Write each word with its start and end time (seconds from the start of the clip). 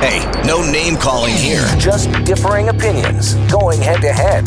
Hey, 0.00 0.30
no 0.46 0.60
name 0.60 0.96
calling 0.96 1.32
here. 1.32 1.64
Just 1.78 2.12
differing 2.24 2.68
opinions 2.68 3.34
going 3.50 3.80
head 3.80 4.02
to 4.02 4.12
head. 4.12 4.46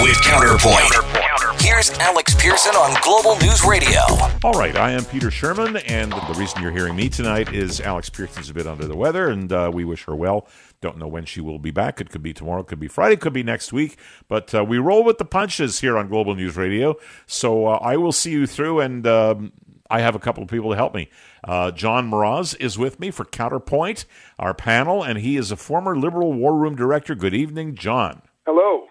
With 0.00 0.22
Counterpoint. 0.22 1.60
Here's 1.60 1.90
Alex 1.98 2.32
Pearson 2.36 2.76
on 2.76 2.96
Global 3.02 3.36
News 3.40 3.64
Radio. 3.64 3.98
All 4.44 4.52
right, 4.52 4.76
I 4.76 4.92
am 4.92 5.04
Peter 5.06 5.32
Sherman, 5.32 5.78
and 5.78 6.12
the 6.12 6.34
reason 6.38 6.62
you're 6.62 6.70
hearing 6.70 6.94
me 6.94 7.08
tonight 7.08 7.52
is 7.52 7.80
Alex 7.80 8.08
Pearson's 8.08 8.48
a 8.48 8.54
bit 8.54 8.68
under 8.68 8.86
the 8.86 8.96
weather, 8.96 9.28
and 9.28 9.52
uh, 9.52 9.72
we 9.74 9.84
wish 9.84 10.04
her 10.04 10.14
well. 10.14 10.46
Don't 10.80 10.96
know 10.96 11.08
when 11.08 11.24
she 11.24 11.40
will 11.40 11.58
be 11.58 11.72
back. 11.72 12.00
It 12.00 12.10
could 12.10 12.22
be 12.22 12.32
tomorrow, 12.32 12.60
it 12.60 12.68
could 12.68 12.78
be 12.78 12.86
Friday, 12.86 13.14
it 13.14 13.20
could 13.20 13.32
be 13.32 13.42
next 13.42 13.72
week. 13.72 13.98
But 14.28 14.54
uh, 14.54 14.64
we 14.64 14.78
roll 14.78 15.02
with 15.02 15.18
the 15.18 15.24
punches 15.24 15.80
here 15.80 15.98
on 15.98 16.06
Global 16.06 16.36
News 16.36 16.56
Radio. 16.56 16.94
So 17.26 17.66
uh, 17.66 17.78
I 17.82 17.96
will 17.96 18.12
see 18.12 18.30
you 18.30 18.46
through, 18.46 18.78
and 18.78 19.04
um, 19.08 19.52
I 19.90 20.00
have 20.00 20.14
a 20.14 20.18
couple 20.18 20.42
of 20.42 20.48
people 20.48 20.70
to 20.70 20.76
help 20.76 20.94
me. 20.94 21.08
Uh, 21.44 21.70
John 21.70 22.10
Mraz 22.10 22.58
is 22.60 22.78
with 22.78 22.98
me 23.00 23.10
for 23.10 23.24
Counterpoint, 23.24 24.04
our 24.38 24.54
panel, 24.54 25.02
and 25.02 25.18
he 25.18 25.36
is 25.36 25.50
a 25.50 25.56
former 25.56 25.96
Liberal 25.96 26.32
War 26.32 26.56
Room 26.56 26.76
Director. 26.76 27.14
Good 27.14 27.34
evening, 27.34 27.74
John. 27.74 28.22
Hello. 28.46 28.86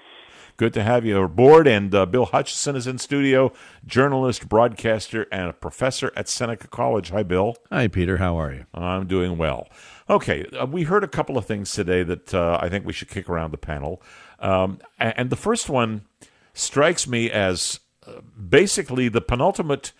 Good 0.57 0.73
to 0.75 0.83
have 0.83 1.05
you 1.05 1.21
aboard. 1.21 1.67
And 1.67 1.93
uh, 1.93 2.05
Bill 2.05 2.25
Hutchison 2.25 2.77
is 2.77 2.87
in 2.87 2.97
studio, 2.97 3.51
journalist, 3.85 4.47
broadcaster, 4.47 5.27
and 5.31 5.49
a 5.49 5.53
professor 5.53 6.13
at 6.15 6.29
Seneca 6.29 6.67
College. 6.67 7.09
Hi, 7.09 7.23
Bill. 7.23 7.57
Hi, 7.71 7.89
Peter. 7.89 8.17
How 8.17 8.39
are 8.39 8.53
you? 8.53 8.65
I'm 8.73 9.05
doing 9.05 9.37
well. 9.37 9.67
Okay, 10.09 10.45
uh, 10.57 10.65
we 10.65 10.83
heard 10.83 11.03
a 11.03 11.09
couple 11.09 11.37
of 11.37 11.45
things 11.45 11.73
today 11.73 12.03
that 12.03 12.33
uh, 12.33 12.59
I 12.61 12.69
think 12.69 12.85
we 12.85 12.93
should 12.93 13.09
kick 13.09 13.27
around 13.27 13.51
the 13.51 13.57
panel. 13.57 14.01
Um, 14.39 14.79
and 14.99 15.29
the 15.29 15.35
first 15.35 15.67
one 15.67 16.05
strikes 16.53 17.07
me 17.07 17.29
as 17.29 17.79
uh, 18.07 18.21
basically 18.49 19.09
the 19.09 19.21
penultimate 19.21 19.91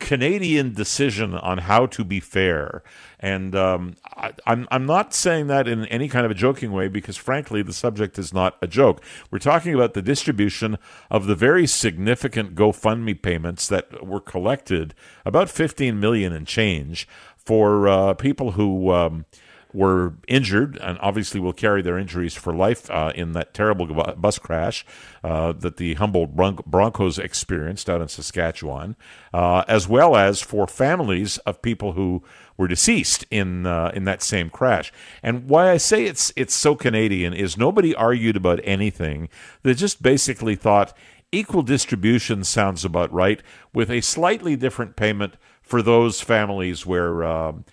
Canadian 0.00 0.72
decision 0.72 1.34
on 1.34 1.58
how 1.58 1.86
to 1.86 2.04
be 2.04 2.18
fair. 2.18 2.82
And 3.20 3.54
um, 3.54 3.96
I, 4.04 4.32
I'm, 4.46 4.66
I'm 4.70 4.86
not 4.86 5.14
saying 5.14 5.46
that 5.48 5.68
in 5.68 5.84
any 5.86 6.08
kind 6.08 6.24
of 6.24 6.32
a 6.32 6.34
joking 6.34 6.72
way 6.72 6.88
because, 6.88 7.16
frankly, 7.16 7.62
the 7.62 7.72
subject 7.72 8.18
is 8.18 8.34
not 8.34 8.56
a 8.60 8.66
joke. 8.66 9.02
We're 9.30 9.38
talking 9.38 9.74
about 9.74 9.94
the 9.94 10.02
distribution 10.02 10.78
of 11.10 11.26
the 11.26 11.34
very 11.34 11.66
significant 11.66 12.54
GoFundMe 12.54 13.20
payments 13.20 13.68
that 13.68 14.04
were 14.04 14.20
collected, 14.20 14.94
about 15.24 15.50
15 15.50 16.00
million 16.00 16.32
and 16.32 16.46
change, 16.46 17.06
for 17.36 17.88
uh, 17.88 18.14
people 18.14 18.52
who. 18.52 18.90
Um, 18.92 19.26
were 19.72 20.14
injured 20.26 20.78
and 20.78 20.98
obviously 21.00 21.40
will 21.40 21.52
carry 21.52 21.82
their 21.82 21.98
injuries 21.98 22.34
for 22.34 22.54
life 22.54 22.90
uh, 22.90 23.12
in 23.14 23.32
that 23.32 23.54
terrible 23.54 23.86
bus 24.14 24.38
crash 24.38 24.84
uh, 25.22 25.52
that 25.52 25.76
the 25.76 25.94
Humboldt 25.94 26.34
Bron- 26.34 26.58
Broncos 26.66 27.18
experienced 27.18 27.88
out 27.88 28.00
in 28.00 28.08
Saskatchewan, 28.08 28.96
uh, 29.32 29.64
as 29.68 29.86
well 29.86 30.16
as 30.16 30.40
for 30.40 30.66
families 30.66 31.38
of 31.38 31.62
people 31.62 31.92
who 31.92 32.22
were 32.56 32.68
deceased 32.68 33.24
in 33.30 33.66
uh, 33.66 33.90
in 33.94 34.04
that 34.04 34.22
same 34.22 34.50
crash. 34.50 34.92
And 35.22 35.48
why 35.48 35.70
I 35.70 35.76
say 35.76 36.04
it's 36.04 36.32
it's 36.36 36.54
so 36.54 36.74
Canadian 36.74 37.32
is 37.32 37.56
nobody 37.56 37.94
argued 37.94 38.36
about 38.36 38.60
anything. 38.64 39.28
They 39.62 39.74
just 39.74 40.02
basically 40.02 40.56
thought 40.56 40.96
equal 41.32 41.62
distribution 41.62 42.42
sounds 42.44 42.84
about 42.84 43.12
right, 43.12 43.42
with 43.72 43.90
a 43.90 44.00
slightly 44.00 44.56
different 44.56 44.96
payment 44.96 45.36
for 45.62 45.82
those 45.82 46.20
families 46.20 46.84
where. 46.84 47.24
Um, 47.24 47.64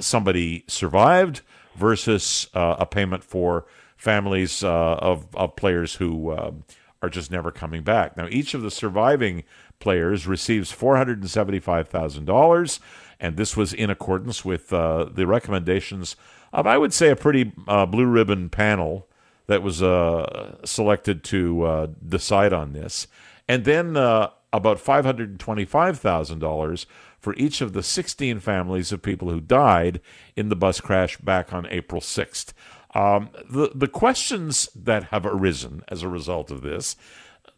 somebody 0.00 0.64
survived 0.68 1.42
versus 1.76 2.48
uh, 2.54 2.76
a 2.78 2.86
payment 2.86 3.22
for 3.24 3.66
families 3.96 4.64
uh, 4.64 4.94
of, 4.94 5.26
of 5.34 5.56
players 5.56 5.96
who 5.96 6.30
uh, 6.30 6.52
are 7.00 7.08
just 7.08 7.30
never 7.30 7.50
coming 7.50 7.82
back. 7.82 8.14
Now, 8.16 8.28
each 8.30 8.54
of 8.54 8.62
the 8.62 8.70
surviving 8.70 9.44
players 9.78 10.26
receives 10.26 10.72
$475,000, 10.72 12.80
and 13.20 13.36
this 13.36 13.56
was 13.56 13.72
in 13.72 13.88
accordance 13.90 14.44
with 14.44 14.72
uh, 14.72 15.04
the 15.04 15.26
recommendations 15.26 16.16
of, 16.52 16.66
I 16.66 16.78
would 16.78 16.92
say, 16.92 17.10
a 17.10 17.16
pretty 17.16 17.52
uh, 17.66 17.86
blue 17.86 18.06
ribbon 18.06 18.50
panel 18.50 19.08
that 19.46 19.62
was 19.62 19.82
uh, 19.82 20.56
selected 20.64 21.24
to 21.24 21.92
decide 22.06 22.52
on 22.52 22.72
this. 22.72 23.08
And 23.48 23.64
then 23.64 23.96
about 23.96 24.78
$525,000 24.78 26.86
for 27.22 27.34
each 27.36 27.60
of 27.60 27.72
the 27.72 27.82
16 27.82 28.40
families 28.40 28.90
of 28.90 29.00
people 29.00 29.30
who 29.30 29.40
died 29.40 30.00
in 30.34 30.48
the 30.48 30.56
bus 30.56 30.80
crash 30.80 31.16
back 31.18 31.52
on 31.52 31.66
April 31.70 32.00
6th. 32.00 32.52
Um, 32.94 33.30
the, 33.48 33.70
the 33.74 33.88
questions 33.88 34.68
that 34.74 35.04
have 35.04 35.24
arisen 35.24 35.82
as 35.88 36.02
a 36.02 36.08
result 36.08 36.50
of 36.50 36.62
this 36.62 36.96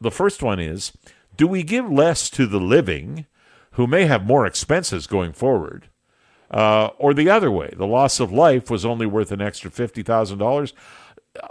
the 0.01 0.11
first 0.11 0.43
one 0.43 0.61
is 0.61 0.93
do 1.37 1.47
we 1.47 1.63
give 1.63 1.91
less 1.91 2.31
to 2.31 2.47
the 2.47 2.61
living 2.61 3.27
who 3.73 3.87
may 3.87 4.05
have 4.05 4.27
more 4.27 4.47
expenses 4.47 5.07
going 5.07 5.33
forward? 5.33 5.89
Uh, 6.51 6.91
or 6.99 7.13
the 7.13 7.31
other 7.31 7.51
way, 7.51 7.73
the 7.77 7.87
loss 7.87 8.21
of 8.21 8.31
life 8.31 8.71
was 8.71 8.85
only 8.85 9.07
worth 9.07 9.33
an 9.33 9.41
extra 9.41 9.71
$50,000. 9.71 10.73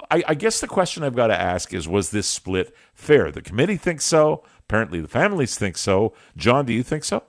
I, 0.09 0.23
I 0.27 0.33
guess 0.33 0.61
the 0.61 0.67
question 0.67 1.03
I've 1.03 1.15
got 1.15 1.27
to 1.27 1.39
ask 1.39 1.73
is 1.73 1.87
was 1.87 2.11
this 2.11 2.27
split 2.27 2.73
fair? 2.93 3.31
The 3.31 3.41
committee 3.41 3.75
thinks 3.75 4.05
so. 4.05 4.43
Apparently, 4.59 5.01
the 5.01 5.09
families 5.09 5.57
think 5.57 5.77
so. 5.77 6.13
John, 6.37 6.65
do 6.65 6.71
you 6.71 6.83
think 6.83 7.03
so? 7.03 7.23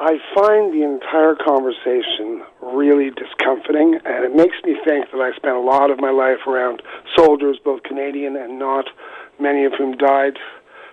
I 0.00 0.16
find 0.34 0.72
the 0.72 0.80
entire 0.80 1.36
conversation 1.36 2.40
really 2.62 3.10
discomforting, 3.10 4.00
and 4.06 4.24
it 4.24 4.34
makes 4.34 4.56
me 4.64 4.74
think 4.82 5.12
that 5.12 5.20
I 5.20 5.36
spent 5.36 5.54
a 5.54 5.60
lot 5.60 5.90
of 5.90 6.00
my 6.00 6.08
life 6.08 6.46
around 6.46 6.80
soldiers, 7.14 7.58
both 7.62 7.82
Canadian 7.82 8.34
and 8.34 8.58
not, 8.58 8.86
many 9.38 9.66
of 9.66 9.74
whom 9.76 9.98
died 9.98 10.38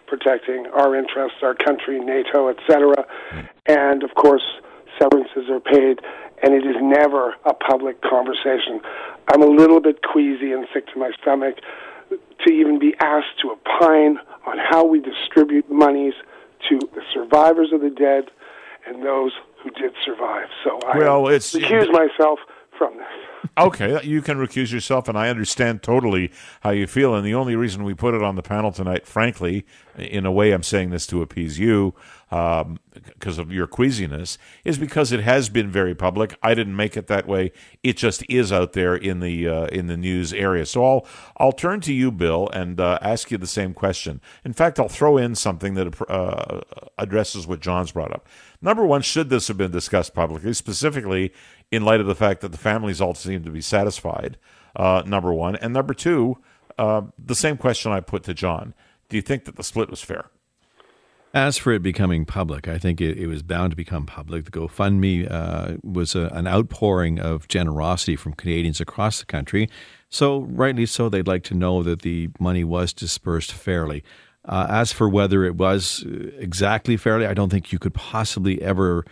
protecting 0.08 0.68
our 0.74 0.94
interests, 0.94 1.38
our 1.42 1.56
country, 1.56 2.02
NATO, 2.02 2.50
etc. 2.50 3.08
And 3.66 4.04
of 4.04 4.14
course, 4.16 4.44
severances 5.00 5.50
are 5.50 5.62
paid, 5.62 6.02
and 6.44 6.54
it 6.54 6.68
is 6.68 6.76
never 6.82 7.34
a 7.46 7.54
public 7.54 8.02
conversation. 8.02 8.82
I'm 9.30 9.42
a 9.42 9.48
little 9.48 9.80
bit 9.80 10.04
queasy 10.04 10.52
and 10.52 10.68
sick 10.74 10.86
to 10.92 11.00
my 11.00 11.12
stomach 11.22 11.56
to 12.10 12.52
even 12.52 12.78
be 12.78 12.94
asked 13.00 13.40
to 13.42 13.56
opine 13.56 14.20
on 14.46 14.58
how 14.58 14.86
we 14.86 15.00
distribute 15.00 15.72
monies 15.72 16.14
to 16.68 16.78
the 16.94 17.02
survivors 17.14 17.72
of 17.72 17.80
the 17.80 17.90
dead 17.90 18.32
and 18.88 19.04
those 19.04 19.34
who 19.62 19.70
did 19.72 19.94
survive. 20.04 20.48
So 20.64 20.80
I 20.88 20.98
well, 20.98 21.28
it's, 21.28 21.54
recuse 21.54 21.92
myself 21.92 22.40
from 22.78 22.98
this. 22.98 23.06
Okay, 23.58 24.00
you 24.04 24.22
can 24.22 24.38
recuse 24.38 24.72
yourself, 24.72 25.08
and 25.08 25.18
I 25.18 25.30
understand 25.30 25.82
totally 25.82 26.32
how 26.62 26.72
you 26.72 26.86
feel. 26.86 27.16
And 27.16 27.26
the 27.26 27.34
only 27.34 27.56
reason 27.56 27.84
we 27.84 27.94
put 27.94 28.14
it 28.14 28.22
on 28.24 28.36
the 28.36 28.44
panel 28.44 28.72
tonight, 28.72 29.08
frankly, 29.08 29.66
in 29.98 30.26
a 30.26 30.32
way, 30.32 30.52
I'm 30.52 30.64
saying 30.64 30.92
this 30.92 31.08
to 31.08 31.22
appease 31.22 31.58
you 31.58 31.96
um, 32.30 32.80
because 32.94 33.40
of 33.40 33.52
your 33.52 33.66
queasiness, 33.66 34.38
is 34.64 34.78
because 34.78 35.12
it 35.12 35.22
has 35.22 35.50
been 35.50 35.72
very 35.72 35.96
public. 35.96 36.38
I 36.44 36.54
didn't 36.54 36.76
make 36.76 36.96
it 36.98 37.08
that 37.08 37.28
way; 37.28 37.52
it 37.84 37.98
just 37.98 38.24
is 38.30 38.52
out 38.52 38.74
there 38.74 38.96
in 38.96 39.22
the 39.22 39.48
uh, 39.48 39.66
in 39.68 39.88
the 39.88 39.98
news 39.98 40.34
area. 40.34 40.66
So 40.66 40.86
I'll 40.86 41.08
I'll 41.38 41.52
turn 41.52 41.82
to 41.82 41.94
you, 41.94 42.12
Bill, 42.12 42.50
and 42.50 42.80
uh, 42.80 43.00
ask 43.02 43.32
you 43.32 43.38
the 43.38 43.48
same 43.48 43.74
question. 43.74 44.22
In 44.46 44.54
fact, 44.54 44.80
I'll 44.80 44.90
throw 44.90 45.18
in 45.18 45.36
something 45.36 45.74
that 45.76 46.00
uh, 46.10 46.62
addresses 46.98 47.48
what 47.48 47.60
John's 47.60 47.92
brought 47.92 48.12
up. 48.12 48.28
Number 48.62 48.86
one, 48.86 49.02
should 49.02 49.30
this 49.30 49.48
have 49.48 49.58
been 49.58 49.72
discussed 49.72 50.14
publicly, 50.16 50.54
specifically 50.54 51.32
in 51.72 51.84
light 51.84 52.00
of 52.00 52.08
the 52.08 52.16
fact 52.16 52.42
that 52.42 52.52
the 52.52 52.58
families 52.58 53.02
all 53.02 53.14
seem 53.14 53.44
to 53.44 53.52
be 53.52 53.62
satisfied? 53.62 54.38
Uh, 54.76 55.02
number 55.06 55.34
one. 55.34 55.56
And 55.56 55.74
number 55.74 55.94
two, 55.94 56.38
uh, 56.78 57.02
the 57.18 57.36
same 57.36 57.58
question 57.58 57.92
I 57.92 58.00
put 58.00 58.24
to 58.24 58.34
John. 58.34 58.74
Do 59.10 59.16
you 59.16 59.22
think 59.22 59.46
that 59.46 59.56
the 59.56 59.64
split 59.64 59.90
was 59.90 60.02
fair? 60.02 60.30
As 61.34 61.58
for 61.58 61.74
it 61.74 61.84
becoming 61.84 62.26
public, 62.26 62.68
I 62.68 62.78
think 62.78 63.02
it, 63.02 63.18
it 63.18 63.28
was 63.28 63.44
bound 63.44 63.72
to 63.72 63.76
become 63.76 64.06
public. 64.06 64.46
The 64.46 64.52
GoFundMe 64.52 65.30
uh, 65.30 65.78
was 65.84 66.16
a, 66.16 66.28
an 66.34 66.48
outpouring 66.48 67.20
of 67.20 67.48
generosity 67.48 68.16
from 68.16 68.34
Canadians 68.34 68.80
across 68.80 69.20
the 69.20 69.26
country. 69.26 69.70
So, 70.10 70.42
rightly 70.42 70.86
so, 70.86 71.10
they'd 71.10 71.28
like 71.28 71.44
to 71.44 71.54
know 71.54 71.84
that 71.84 72.02
the 72.02 72.30
money 72.40 72.64
was 72.64 72.94
dispersed 72.94 73.52
fairly. 73.52 74.04
Uh, 74.46 74.68
as 74.70 74.94
for 74.94 75.10
whether 75.10 75.44
it 75.44 75.56
was 75.56 76.06
uh, 76.06 76.32
exactly 76.40 76.96
fairly, 76.96 77.26
I 77.26 77.34
don't 77.34 77.50
think 77.50 77.74
you 77.74 77.80
could 77.80 77.94
possibly 77.94 78.62
ever 78.62 79.06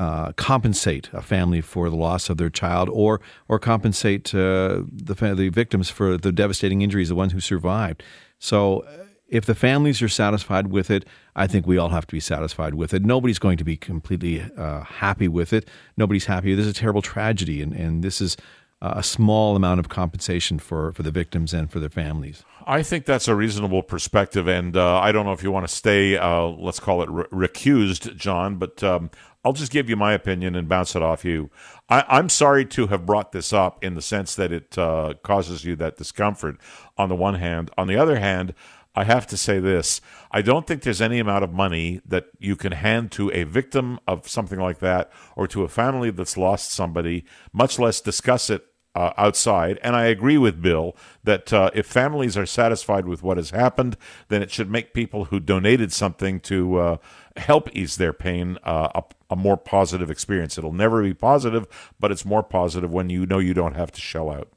uh, 0.00 0.32
compensate 0.32 1.10
a 1.12 1.20
family 1.20 1.60
for 1.60 1.90
the 1.90 1.96
loss 1.96 2.30
of 2.30 2.38
their 2.38 2.48
child, 2.48 2.88
or 2.88 3.20
or 3.48 3.58
compensate 3.58 4.34
uh, 4.34 4.80
the 4.90 5.34
the 5.34 5.50
victims 5.50 5.90
for 5.90 6.16
the 6.16 6.32
devastating 6.32 6.80
injuries, 6.80 7.10
the 7.10 7.14
ones 7.14 7.32
who 7.34 7.40
survived. 7.40 8.02
So, 8.38 8.80
uh, 8.80 9.04
if 9.28 9.44
the 9.44 9.54
families 9.54 10.00
are 10.00 10.08
satisfied 10.08 10.68
with 10.68 10.90
it, 10.90 11.04
I 11.36 11.46
think 11.46 11.66
we 11.66 11.76
all 11.76 11.90
have 11.90 12.06
to 12.06 12.12
be 12.12 12.20
satisfied 12.20 12.74
with 12.74 12.94
it. 12.94 13.04
Nobody's 13.04 13.38
going 13.38 13.58
to 13.58 13.64
be 13.64 13.76
completely 13.76 14.42
uh, 14.56 14.84
happy 14.84 15.28
with 15.28 15.52
it. 15.52 15.68
Nobody's 15.98 16.24
happy. 16.24 16.54
This 16.54 16.64
is 16.64 16.72
a 16.72 16.80
terrible 16.80 17.02
tragedy, 17.02 17.60
and, 17.60 17.74
and 17.74 18.02
this 18.02 18.22
is 18.22 18.38
a 18.82 19.02
small 19.02 19.56
amount 19.56 19.78
of 19.78 19.88
compensation 19.88 20.58
for, 20.58 20.92
for 20.92 21.02
the 21.02 21.10
victims 21.10 21.52
and 21.52 21.70
for 21.70 21.80
their 21.80 21.90
families. 21.90 22.42
I 22.66 22.82
think 22.82 23.04
that's 23.04 23.28
a 23.28 23.34
reasonable 23.34 23.82
perspective, 23.82 24.46
and 24.46 24.76
uh, 24.76 24.98
I 24.98 25.12
don't 25.12 25.26
know 25.26 25.32
if 25.32 25.42
you 25.42 25.50
want 25.50 25.68
to 25.68 25.74
stay, 25.74 26.16
uh, 26.16 26.44
let's 26.44 26.80
call 26.80 27.02
it 27.02 27.10
re- 27.10 27.48
recused, 27.48 28.16
John, 28.16 28.56
but 28.56 28.82
um, 28.82 29.10
I'll 29.44 29.52
just 29.52 29.72
give 29.72 29.88
you 29.90 29.96
my 29.96 30.12
opinion 30.12 30.54
and 30.54 30.68
bounce 30.68 30.94
it 30.94 31.02
off 31.02 31.24
you. 31.24 31.50
I, 31.88 32.18
am 32.18 32.28
sorry 32.28 32.64
to 32.66 32.86
have 32.86 33.06
brought 33.06 33.32
this 33.32 33.52
up 33.52 33.82
in 33.82 33.94
the 33.94 34.02
sense 34.02 34.34
that 34.36 34.52
it 34.52 34.78
uh, 34.78 35.14
causes 35.22 35.64
you 35.64 35.76
that 35.76 35.96
discomfort 35.96 36.58
on 36.96 37.08
the 37.08 37.16
one 37.16 37.34
hand. 37.34 37.70
On 37.76 37.86
the 37.86 37.96
other 37.96 38.18
hand, 38.18 38.54
I 38.94 39.04
have 39.04 39.26
to 39.28 39.36
say 39.36 39.60
this. 39.60 40.00
I 40.30 40.42
don't 40.42 40.66
think 40.66 40.82
there's 40.82 41.00
any 41.00 41.18
amount 41.18 41.44
of 41.44 41.52
money 41.52 42.00
that 42.04 42.26
you 42.38 42.56
can 42.56 42.72
hand 42.72 43.12
to 43.12 43.30
a 43.32 43.44
victim 43.44 43.98
of 44.06 44.28
something 44.28 44.58
like 44.58 44.80
that 44.80 45.10
or 45.36 45.46
to 45.48 45.64
a 45.64 45.68
family 45.68 46.10
that's 46.10 46.36
lost 46.36 46.72
somebody, 46.72 47.24
much 47.52 47.78
less 47.78 48.00
discuss 48.00 48.50
it 48.50 48.66
uh, 48.94 49.12
outside. 49.16 49.78
And 49.82 49.94
I 49.94 50.06
agree 50.06 50.38
with 50.38 50.60
Bill 50.60 50.96
that 51.24 51.52
uh, 51.52 51.70
if 51.74 51.86
families 51.86 52.36
are 52.36 52.46
satisfied 52.46 53.06
with 53.06 53.22
what 53.22 53.36
has 53.36 53.50
happened, 53.50 53.96
then 54.28 54.42
it 54.42 54.50
should 54.50 54.70
make 54.70 54.94
people 54.94 55.26
who 55.26 55.40
donated 55.40 55.92
something 55.92 56.40
to 56.40 56.76
uh, 56.76 56.96
help 57.36 57.68
ease 57.74 57.96
their 57.96 58.12
pain 58.12 58.58
uh, 58.64 58.88
a, 58.94 59.02
a, 59.30 59.36
more 59.36 59.56
positive 59.56 60.10
experience. 60.10 60.58
It'll 60.58 60.72
never 60.72 61.02
be 61.02 61.14
positive, 61.14 61.66
but 61.98 62.10
it's 62.10 62.24
more 62.24 62.42
positive 62.42 62.92
when 62.92 63.10
you 63.10 63.26
know 63.26 63.38
you 63.38 63.54
don't 63.54 63.74
have 63.74 63.92
to 63.92 64.00
shell 64.00 64.30
out. 64.30 64.48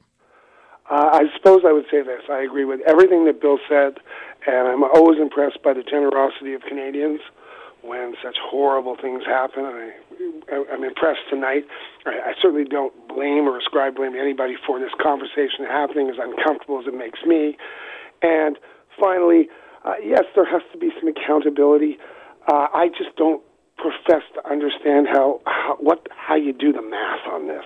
Uh, 0.90 1.10
I 1.12 1.22
suppose 1.36 1.62
I 1.66 1.72
would 1.72 1.86
say 1.90 2.02
this. 2.02 2.22
I 2.30 2.42
agree 2.42 2.64
with 2.64 2.80
everything 2.86 3.24
that 3.24 3.40
Bill 3.40 3.58
said, 3.68 3.98
and 4.46 4.68
I'm 4.68 4.82
always 4.82 5.18
impressed 5.18 5.62
by 5.62 5.72
the 5.72 5.82
generosity 5.82 6.52
of 6.52 6.62
Canadians 6.62 7.20
when 7.84 8.14
such 8.22 8.36
horrible 8.40 8.96
things 9.00 9.22
happen. 9.26 9.64
I, 9.64 10.64
I'm 10.72 10.84
impressed 10.84 11.28
tonight. 11.28 11.64
I, 12.06 12.30
I 12.30 12.32
certainly 12.40 12.64
don't 12.64 12.92
blame 13.08 13.46
or 13.46 13.58
ascribe 13.58 13.96
blame 13.96 14.12
to 14.12 14.20
anybody 14.20 14.56
for 14.66 14.78
this 14.80 14.92
conversation 15.00 15.64
happening, 15.68 16.08
as 16.08 16.16
uncomfortable 16.18 16.80
as 16.80 16.86
it 16.86 16.96
makes 16.96 17.20
me. 17.26 17.56
And 18.22 18.58
finally, 18.98 19.48
uh, 19.84 19.94
yes, 20.02 20.24
there 20.34 20.46
has 20.46 20.62
to 20.72 20.78
be 20.78 20.90
some 20.98 21.08
accountability. 21.08 21.98
Uh, 22.48 22.68
I 22.72 22.88
just 22.88 23.16
don't 23.16 23.42
profess 23.76 24.22
to 24.34 24.50
understand 24.50 25.08
how, 25.08 25.40
how 25.46 25.76
what 25.78 26.06
how 26.16 26.36
you 26.36 26.52
do 26.52 26.72
the 26.72 26.82
math 26.82 27.26
on 27.30 27.48
this. 27.48 27.64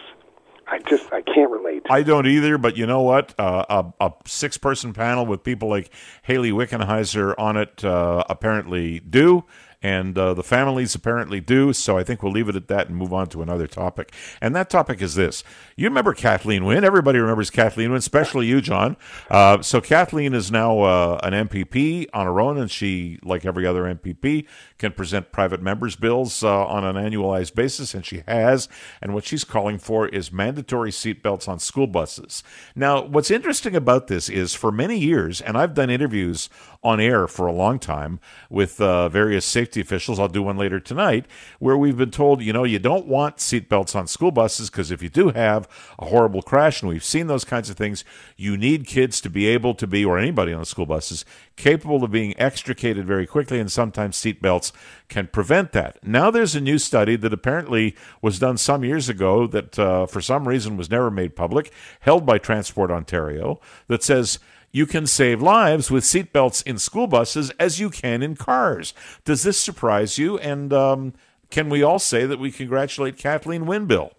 I 0.67 0.81
just 0.81 1.13
I 1.13 1.23
can't 1.23 1.51
relate. 1.51 1.87
I 1.89 2.03
don't 2.03 2.27
either, 2.27 2.59
but 2.59 2.77
you 2.77 2.87
know 2.87 3.03
what? 3.03 3.35
Uh, 3.39 3.65
a, 4.01 4.07
a 4.07 4.13
six 4.27 4.59
person 4.59 4.93
panel 4.93 5.25
with 5.27 5.43
people 5.43 5.69
like 5.69 5.91
Hayley 6.23 6.51
Wickenheiser 6.51 7.35
on 7.39 7.57
it 7.57 7.85
uh, 7.85 8.25
apparently 8.29 9.01
do 9.01 9.45
and 9.83 10.19
uh, 10.19 10.35
the 10.35 10.43
families 10.43 10.95
apparently 10.95 11.41
do. 11.41 11.73
So 11.73 11.97
I 11.97 12.05
think 12.05 12.23
we'll 12.23 12.33
leave 12.33 12.49
it 12.49 12.57
at 12.57 12.69
that 12.69 12.89
and 12.89 12.97
move 12.97 13.13
on 13.13 13.29
to 13.29 13.43
another 13.43 13.67
topic. 13.67 14.13
And 14.41 14.55
that 14.57 14.71
topic 14.71 15.01
is 15.01 15.15
this: 15.15 15.45
you 15.77 15.87
remember 15.87 16.15
Kathleen 16.15 16.65
Wynne? 16.65 16.85
Everybody 16.85 17.19
remembers 17.19 17.51
Kathleen 17.51 17.91
Wynne, 17.91 17.99
especially 17.99 18.47
you, 18.47 18.61
John. 18.61 18.97
Uh, 19.31 19.63
so 19.63 19.81
Kathleen 19.81 20.35
is 20.35 20.51
now 20.51 20.81
uh, 20.81 21.21
an 21.23 21.49
MPP 21.49 22.07
on 22.13 22.27
her 22.27 22.41
own, 22.41 22.59
and 22.59 22.71
she, 22.71 23.19
like 23.23 23.45
every 23.45 23.67
other 23.67 23.83
MPP, 23.83 24.47
can 24.79 24.93
present 24.93 25.33
private 25.33 25.63
members' 25.63 25.97
bills 25.97 26.43
uh, 26.43 26.67
on 26.67 26.85
an 26.85 26.97
annualized 26.97 27.55
basis, 27.55 27.95
and 27.95 28.05
she 28.05 28.23
has. 28.27 28.69
And 29.01 29.15
what 29.15 29.25
she's 29.25 29.45
calling 29.45 29.79
for 29.79 30.09
is 30.09 30.33
mandatory 30.33 30.91
seatbelts 30.91 31.49
on 31.49 31.59
school 31.59 31.87
buses. 31.87 32.43
Now, 32.75 33.03
what's 33.03 33.31
interesting 33.31 33.77
about 33.77 34.07
this 34.09 34.29
is 34.29 34.55
for 34.55 34.73
many 34.73 34.99
years, 34.99 35.41
and 35.41 35.57
I've 35.57 35.75
done 35.75 35.91
interviews 35.91 36.49
on 36.83 37.01
air 37.01 37.27
for 37.27 37.47
a 37.47 37.53
long 37.53 37.79
time 37.79 38.21
with 38.49 38.81
uh, 38.81 39.09
various 39.09 39.45
safety 39.45 39.81
officials. 39.81 40.19
I'll 40.19 40.29
do 40.29 40.43
one 40.43 40.57
later 40.57 40.79
tonight 40.79 41.27
where 41.59 41.77
we've 41.77 41.97
been 41.97 42.13
told, 42.13 42.41
you 42.41 42.53
know, 42.53 42.65
you 42.65 42.79
don't 42.79 43.07
want 43.07 43.39
seatbelts 43.39 43.97
on 43.97 44.07
school 44.07 44.31
buses 44.31 44.71
because 44.71 44.91
if 44.91 45.03
you 45.03 45.09
do 45.09 45.31
have 45.31 45.69
a 45.99 46.07
horrible 46.07 46.43
crash, 46.43 46.81
and 46.81 46.89
we've 46.89 47.05
seen 47.05 47.27
those 47.27 47.45
kinds 47.45 47.69
of 47.69 47.77
things, 47.77 48.05
you 48.37 48.57
need 48.57 48.87
kids 48.87 49.21
to 49.23 49.31
be 49.31 49.47
able 49.47 49.75
to 49.75 49.87
be, 49.87 50.05
or 50.05 50.19
anybody 50.19 50.53
on 50.53 50.61
the 50.61 50.67
school 50.67 50.87
buses, 50.87 51.25
capable 51.57 52.05
of 52.05 52.13
being 52.13 52.39
extricated 52.39 53.07
very 53.07 53.27
quickly, 53.27 53.59
and 53.59 53.73
sometimes 53.73 54.17
seatbelts 54.17 54.71
can 55.09 55.27
prevent 55.27 55.73
that. 55.73 55.99
Now 56.07 56.31
there's 56.31 56.55
a 56.55 56.61
new 56.61 56.79
study 56.79 57.17
that 57.17 57.33
apparently 57.33 57.97
was 58.23 58.39
done 58.39 58.57
some 58.57 58.85
years 58.85 59.09
ago 59.09 59.47
that 59.49 59.79
uh, 59.79 60.07
for 60.07 60.21
some 60.21 60.47
reason 60.47 60.77
was 60.77 60.91
never 60.91 61.11
made 61.11 61.35
public, 61.35 61.73
held 62.01 62.25
by 62.25 62.39
Transport 62.39 62.91
Ontario, 62.91 63.61
that 63.89 64.03
says 64.05 64.39
you 64.71 64.87
can 64.87 65.07
save 65.07 65.41
lives 65.41 65.91
with 65.91 66.05
seatbelts 66.05 66.63
in 66.67 66.79
school 66.79 67.07
buses 67.07 67.51
as 67.59 67.81
you 67.81 67.91
can 67.91 68.23
in 68.23 68.37
cars. 68.37 68.95
Does 69.25 69.43
this 69.43 69.59
surprise 69.59 70.19
you? 70.19 70.39
And 70.39 70.73
um, 70.73 71.15
can 71.51 71.69
we 71.69 71.83
all 71.83 71.99
say 71.99 72.27
that 72.27 72.39
we 72.39 72.51
congratulate 72.51 73.17
Kathleen 73.17 73.67
Wynne, 73.67 73.87
Bill? 73.87 74.13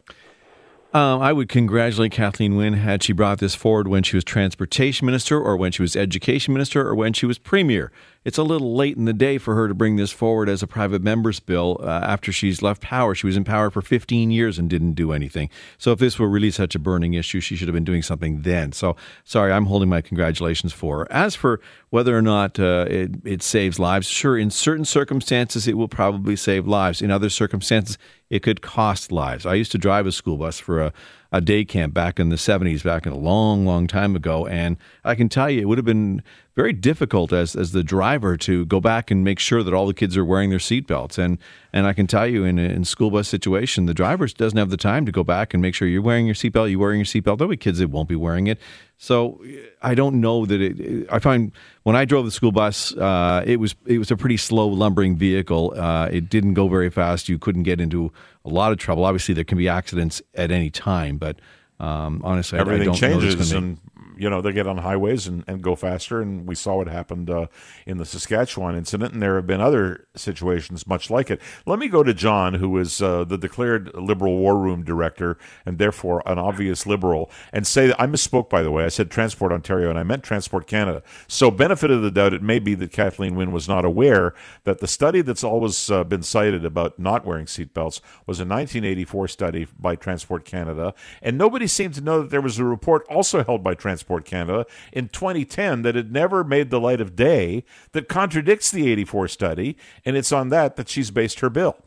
Um, 0.92 1.22
I 1.22 1.34
would 1.34 1.50
congratulate 1.50 2.12
Kathleen 2.12 2.56
Wynne 2.56 2.74
had 2.74 3.04
she 3.04 3.13
brought 3.13 3.38
this 3.38 3.54
forward 3.54 3.88
when 3.88 4.01
she 4.01 4.18
was 4.18 4.24
transportation 4.24 5.06
minister, 5.06 5.40
or 5.40 5.56
when 5.56 5.72
she 5.72 5.84
was 5.84 5.96
education 5.96 6.52
minister, 6.52 6.88
or 6.88 6.95
when 6.95 7.13
she 7.13 7.28
was 7.28 7.38
premier 7.38 7.92
it's 8.25 8.38
a 8.38 8.44
little 8.44 8.75
late 8.75 8.98
in 8.98 9.06
the 9.06 9.13
day 9.13 9.38
for 9.38 9.56
her 9.56 9.68
to 9.68 9.74
bring 9.74 9.95
this 9.95 10.12
forward 10.12 10.50
as 10.50 10.62
a 10.62 10.68
private 10.68 11.01
member's 11.01 11.39
bill 11.39 11.80
uh, 11.81 11.88
after 11.88 12.31
she's 12.31 12.62
left 12.62 12.81
power. 12.81 13.16
She 13.16 13.25
was 13.25 13.38
in 13.38 13.44
power 13.44 13.71
for 13.71 13.81
15 13.81 14.30
years 14.30 14.60
and 14.60 14.69
didn't 14.69 14.94
do 14.94 15.13
anything. 15.13 15.50
So 15.77 15.94
if 15.94 16.00
this 16.00 16.19
were 16.19 16.27
really 16.27 16.51
such 16.51 16.75
a 16.75 16.80
burning 16.80 17.13
issue, 17.13 17.39
she 17.39 17.56
should 17.56 17.68
have 17.68 17.74
been 17.74 17.86
doing 17.86 18.01
something 18.01 18.42
then. 18.42 18.74
So 18.74 18.98
sorry, 19.24 19.54
I'm 19.54 19.66
holding 19.66 19.89
my 19.89 20.01
congratulations 20.01 20.74
for 20.74 21.00
her. 21.00 21.12
As 21.12 21.36
for 21.36 21.62
whether 21.92 22.18
or 22.18 22.21
not 22.21 22.60
uh, 22.60 22.86
it, 22.89 23.12
it 23.24 23.42
saves 23.42 23.80
lives, 23.80 24.07
sure, 24.07 24.38
in 24.38 24.51
certain 24.51 24.86
circumstances, 24.86 25.68
it 25.68 25.77
will 25.77 25.88
probably 25.88 26.36
save 26.36 26.68
lives. 26.68 27.01
In 27.01 27.12
other 27.12 27.30
circumstances, 27.30 27.98
it 28.30 28.44
could 28.44 28.62
cost 28.62 29.12
lives. 29.12 29.45
I 29.45 29.56
used 29.56 29.71
to 29.71 29.77
drive 29.77 30.06
a 30.06 30.12
school 30.12 30.38
bus 30.38 30.60
for 30.60 30.81
a 30.81 30.94
a 31.31 31.42
day 31.42 31.64
camp 31.64 31.94
back 31.94 32.20
in 32.20 32.30
the 32.30 32.36
70s, 32.36 32.84
back 32.84 33.06
in 33.06 33.14
a 33.14 33.18
long, 33.18 33.66
long 33.66 33.86
time 33.86 34.16
ago. 34.16 34.48
And 34.48 34.78
I 35.04 35.14
can 35.16 35.30
tell 35.30 35.50
you, 35.50 35.62
it 35.62 35.66
would 35.66 35.78
have 35.78 35.86
been 35.86 36.24
very 36.56 36.74
difficult 36.74 37.31
as, 37.31 37.56
as 37.56 37.72
the 37.72 37.84
driver 37.84 38.36
to 38.38 38.66
go 38.66 38.81
back 38.81 39.12
and 39.12 39.24
make 39.24 39.40
sure 39.40 39.62
that 39.62 39.74
all 39.74 39.86
the 39.86 39.94
kids 39.94 40.18
are 40.18 40.26
wearing 40.26 40.50
their 40.50 40.60
seatbelts. 40.60 41.18
And, 41.18 41.38
and 41.72 41.86
I 41.86 41.94
can 41.94 42.08
tell 42.08 42.28
you, 42.28 42.44
in 42.46 42.58
a 42.58 42.64
in 42.64 42.84
school 42.84 43.12
bus 43.12 43.28
situation, 43.28 43.86
the 43.86 43.94
driver 43.94 44.28
doesn't 44.28 44.58
have 44.58 44.72
the 44.72 44.78
time 44.78 45.06
to 45.06 45.12
go 45.12 45.24
back 45.24 45.54
and 45.54 45.62
make 45.62 45.76
sure 45.76 45.88
you're 45.88 46.02
wearing 46.02 46.26
your 46.26 46.36
seatbelt, 46.36 46.72
you're 46.72 46.80
wearing 46.80 47.00
your 47.00 47.06
seatbelt. 47.06 47.38
There'll 47.38 47.50
be 47.50 47.58
kids 47.58 47.80
that 47.80 47.90
won't 47.90 48.10
be 48.10 48.16
wearing 48.16 48.48
it. 48.48 48.60
So 49.01 49.42
I 49.81 49.96
don't 49.96 50.19
know 50.19 50.46
that 50.46 50.60
it. 50.60 51.07
I 51.10 51.19
find 51.19 51.54
when 51.84 51.96
I 51.96 52.04
drove 52.04 52.25
the 52.25 52.31
school 52.31 52.51
bus, 52.51 52.94
uh, 52.98 53.42
it 53.46 53.57
was 53.57 53.74
it 53.86 53.98
was 53.98 54.12
a 54.12 54.18
pretty 54.18 54.36
slow, 54.36 54.68
lumbering 54.68 55.16
vehicle. 55.16 55.74
Uh, 55.74 56.10
it 56.12 56.30
didn't 56.30 56.54
go 56.54 56.68
very 56.68 56.90
fast. 56.90 57.30
You 57.30 57.40
couldn't 57.40 57.63
get 57.63 57.80
into 57.80 58.12
a 58.44 58.50
lot 58.50 58.74
of 58.74 58.78
trouble. 58.78 59.06
Obviously, 59.06 59.34
there 59.34 59.46
can 59.46 59.57
be 59.57 59.69
accidents 59.69 60.22
at 60.36 60.51
any 60.51 60.69
time, 60.69 61.18
but 61.18 61.40
um, 61.80 62.22
honestly, 62.25 62.60
everything 62.60 62.90
I, 62.90 62.92
I 62.92 62.94
don't 62.94 63.22
changes, 63.22 63.51
and 63.54 63.78
you 64.19 64.30
know 64.30 64.42
they 64.42 64.51
get 64.51 64.68
on 64.68 64.80
highways 64.80 65.27
and, 65.27 65.44
and 65.48 65.62
go 65.62 65.75
faster. 65.75 66.21
And 66.21 66.45
we 66.45 66.54
saw 66.54 66.75
what 66.75 66.88
happened 66.88 67.30
uh, 67.30 67.48
in 67.86 67.98
the 67.98 68.06
Saskatchewan 68.06 68.75
incident, 68.75 69.13
and 69.13 69.21
there 69.21 69.36
have 69.36 69.48
been 69.48 69.62
other 69.62 70.07
situations 70.16 70.86
much 70.86 71.10
like 71.10 71.31
it. 71.31 71.42
Let 71.66 71.80
me 71.80 71.88
go 71.88 72.04
to 72.04 72.13
John, 72.13 72.56
who 72.56 72.77
is 72.77 73.01
uh, 73.01 73.24
the 73.24 73.38
declared 73.38 73.94
Liberal 73.95 74.38
War 74.38 74.57
Room 74.57 74.83
director 74.83 75.38
and 75.66 75.77
therefore 75.77 76.21
an 76.25 76.38
obvious 76.38 76.86
Liberal, 76.86 77.31
and 77.54 77.66
say 77.66 77.88
that 77.88 78.01
I 78.01 78.07
misspoke. 78.07 78.50
By 78.50 78.62
the 78.62 78.71
way, 78.71 78.83
I 78.83 78.89
said 78.89 79.10
Transport 79.10 79.51
Ontario, 79.54 79.89
and 79.89 79.98
I 79.98 80.04
meant 80.04 80.24
Transport 80.24 80.68
Canada. 80.68 81.01
So, 81.27 81.50
benefit 81.50 81.89
of 81.89 82.01
the 82.01 82.12
doubt, 82.12 82.33
it 82.33 82.44
may 82.44 82.60
be 82.60 82.75
that 82.75 82.92
Kathleen 82.92 83.36
Wynne 83.36 83.54
was 83.54 83.68
not 83.68 83.86
aware 83.86 84.33
that 84.66 84.80
the 84.80 84.88
study 84.88 85.21
that's 85.21 85.44
always 85.44 85.89
uh, 85.89 86.04
been 86.04 86.24
cited 86.24 86.66
about 86.66 87.00
not 87.00 87.25
wearing 87.25 87.45
seatbelts 87.45 88.01
was 88.25 88.39
a 88.39 88.45
1984 88.45 89.27
study 89.30 89.68
by 89.80 89.95
Transport 89.95 90.44
Canada, 90.44 90.94
and 91.21 91.38
nobody 91.38 91.68
seemed 91.68 91.94
to 91.94 92.01
know 92.01 92.21
that 92.21 92.31
there 92.31 92.42
was 92.42 92.60
a 92.60 92.66
report 92.66 93.06
also 93.10 93.44
held 93.44 93.64
by 93.64 93.73
Transport 93.73 94.08
Transport 94.09 94.25
Canada 94.25 94.66
in 94.92 95.07
2010 95.09 95.83
that 95.83 95.95
had 95.95 96.11
never 96.11 96.44
made 96.44 96.71
the 96.71 96.80
light 96.80 96.99
of 96.99 97.16
day 97.16 97.63
that 97.92 98.09
contradicts 98.09 98.71
the 98.71 98.92
84 98.92 99.28
study, 99.28 99.78
and 100.04 100.18
it's 100.18 100.31
on 100.31 100.49
that 100.49 100.75
that 100.78 100.89
she's 100.89 101.11
based 101.11 101.39
her 101.42 101.49
bill. 101.49 101.78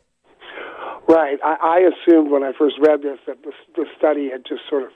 Right. 1.07 1.37
I, 1.43 1.55
I 1.61 1.79
assumed 1.91 2.31
when 2.31 2.43
I 2.43 2.53
first 2.57 2.75
read 2.79 3.01
this 3.01 3.19
that 3.27 3.37
the 3.43 3.85
study 3.97 4.29
had 4.31 4.45
just 4.47 4.61
sort 4.69 4.83
of 4.83 4.89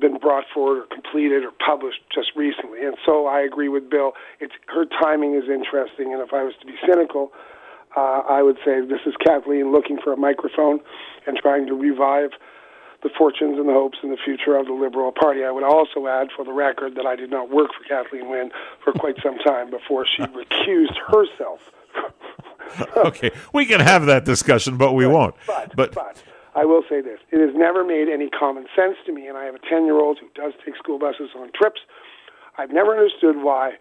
been 0.00 0.18
brought 0.18 0.44
forward 0.54 0.78
or 0.78 0.86
completed 0.86 1.42
or 1.42 1.50
published 1.66 2.00
just 2.14 2.30
recently. 2.36 2.86
And 2.86 2.96
so 3.04 3.26
I 3.26 3.40
agree 3.40 3.68
with 3.68 3.90
Bill. 3.90 4.12
It's 4.38 4.54
her 4.68 4.86
timing 4.86 5.34
is 5.34 5.50
interesting, 5.50 6.14
and 6.14 6.22
if 6.22 6.32
I 6.32 6.44
was 6.44 6.54
to 6.60 6.66
be 6.66 6.74
cynical, 6.88 7.32
uh, 7.96 8.22
I 8.30 8.42
would 8.42 8.56
say 8.64 8.80
this 8.80 9.02
is 9.04 9.14
Kathleen 9.26 9.72
looking 9.72 9.98
for 10.02 10.12
a 10.12 10.16
microphone 10.16 10.78
and 11.26 11.36
trying 11.36 11.66
to 11.66 11.74
revive 11.74 12.30
the 13.02 13.10
fortunes 13.16 13.58
and 13.58 13.68
the 13.68 13.72
hopes 13.72 13.98
and 14.02 14.12
the 14.12 14.18
future 14.22 14.56
of 14.56 14.66
the 14.66 14.72
Liberal 14.72 15.12
Party. 15.12 15.44
I 15.44 15.50
would 15.50 15.64
also 15.64 16.06
add, 16.06 16.28
for 16.34 16.44
the 16.44 16.52
record, 16.52 16.94
that 16.96 17.06
I 17.06 17.16
did 17.16 17.30
not 17.30 17.50
work 17.50 17.70
for 17.72 17.84
Kathleen 17.88 18.28
Wynne 18.28 18.50
for 18.84 18.92
quite 18.92 19.16
some 19.22 19.38
time 19.38 19.70
before 19.70 20.06
she 20.06 20.22
recused 20.36 20.96
herself. 21.08 21.60
okay, 22.96 23.30
we 23.52 23.66
can 23.66 23.80
have 23.80 24.06
that 24.06 24.24
discussion, 24.24 24.76
but 24.76 24.92
we 24.92 25.04
but, 25.04 25.12
won't. 25.12 25.34
But, 25.46 25.76
but, 25.76 25.94
but 25.94 26.22
I 26.54 26.64
will 26.64 26.82
say 26.88 27.00
this: 27.00 27.18
it 27.30 27.40
has 27.40 27.54
never 27.56 27.84
made 27.84 28.08
any 28.08 28.28
common 28.28 28.66
sense 28.76 28.96
to 29.06 29.12
me, 29.12 29.26
and 29.26 29.36
I 29.36 29.44
have 29.44 29.54
a 29.54 29.58
ten-year-old 29.58 30.18
who 30.18 30.28
does 30.34 30.52
take 30.64 30.76
school 30.76 30.98
buses 30.98 31.30
on 31.36 31.50
trips. 31.52 31.80
I've 32.58 32.70
never 32.70 32.96
understood 32.96 33.42
why 33.42 33.72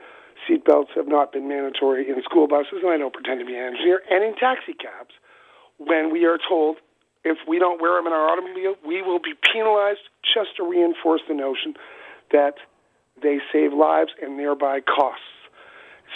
seatbelts 0.48 0.96
have 0.96 1.08
not 1.08 1.32
been 1.32 1.48
mandatory 1.48 2.10
in 2.10 2.22
school 2.24 2.48
buses, 2.48 2.82
and 2.82 2.90
I 2.90 2.98
don't 2.98 3.14
pretend 3.14 3.40
to 3.42 3.46
be 3.46 3.56
an 3.56 3.66
engineer, 3.74 4.02
and 4.10 4.24
in 4.24 4.36
taxi 4.36 4.74
cabs, 4.74 5.14
when 5.78 6.12
we 6.12 6.26
are 6.26 6.38
told 6.38 6.78
if 7.24 7.38
we 7.48 7.60
don't 7.60 7.82
wear 7.82 7.98
them 7.98 8.08
in 8.08 8.14
our 8.14 8.30
automobile, 8.30 8.76
we 8.86 9.02
will 9.02 9.20
be 9.20 9.34
penalized 9.54 10.00
just 10.24 10.56
to 10.58 10.64
reinforce 10.64 11.22
the 11.28 11.34
notion 11.34 11.76
that 12.32 12.56
they 13.22 13.40
save 13.52 13.74
lives 13.74 14.12
and 14.22 14.40
thereby 14.40 14.80
costs. 14.82 15.24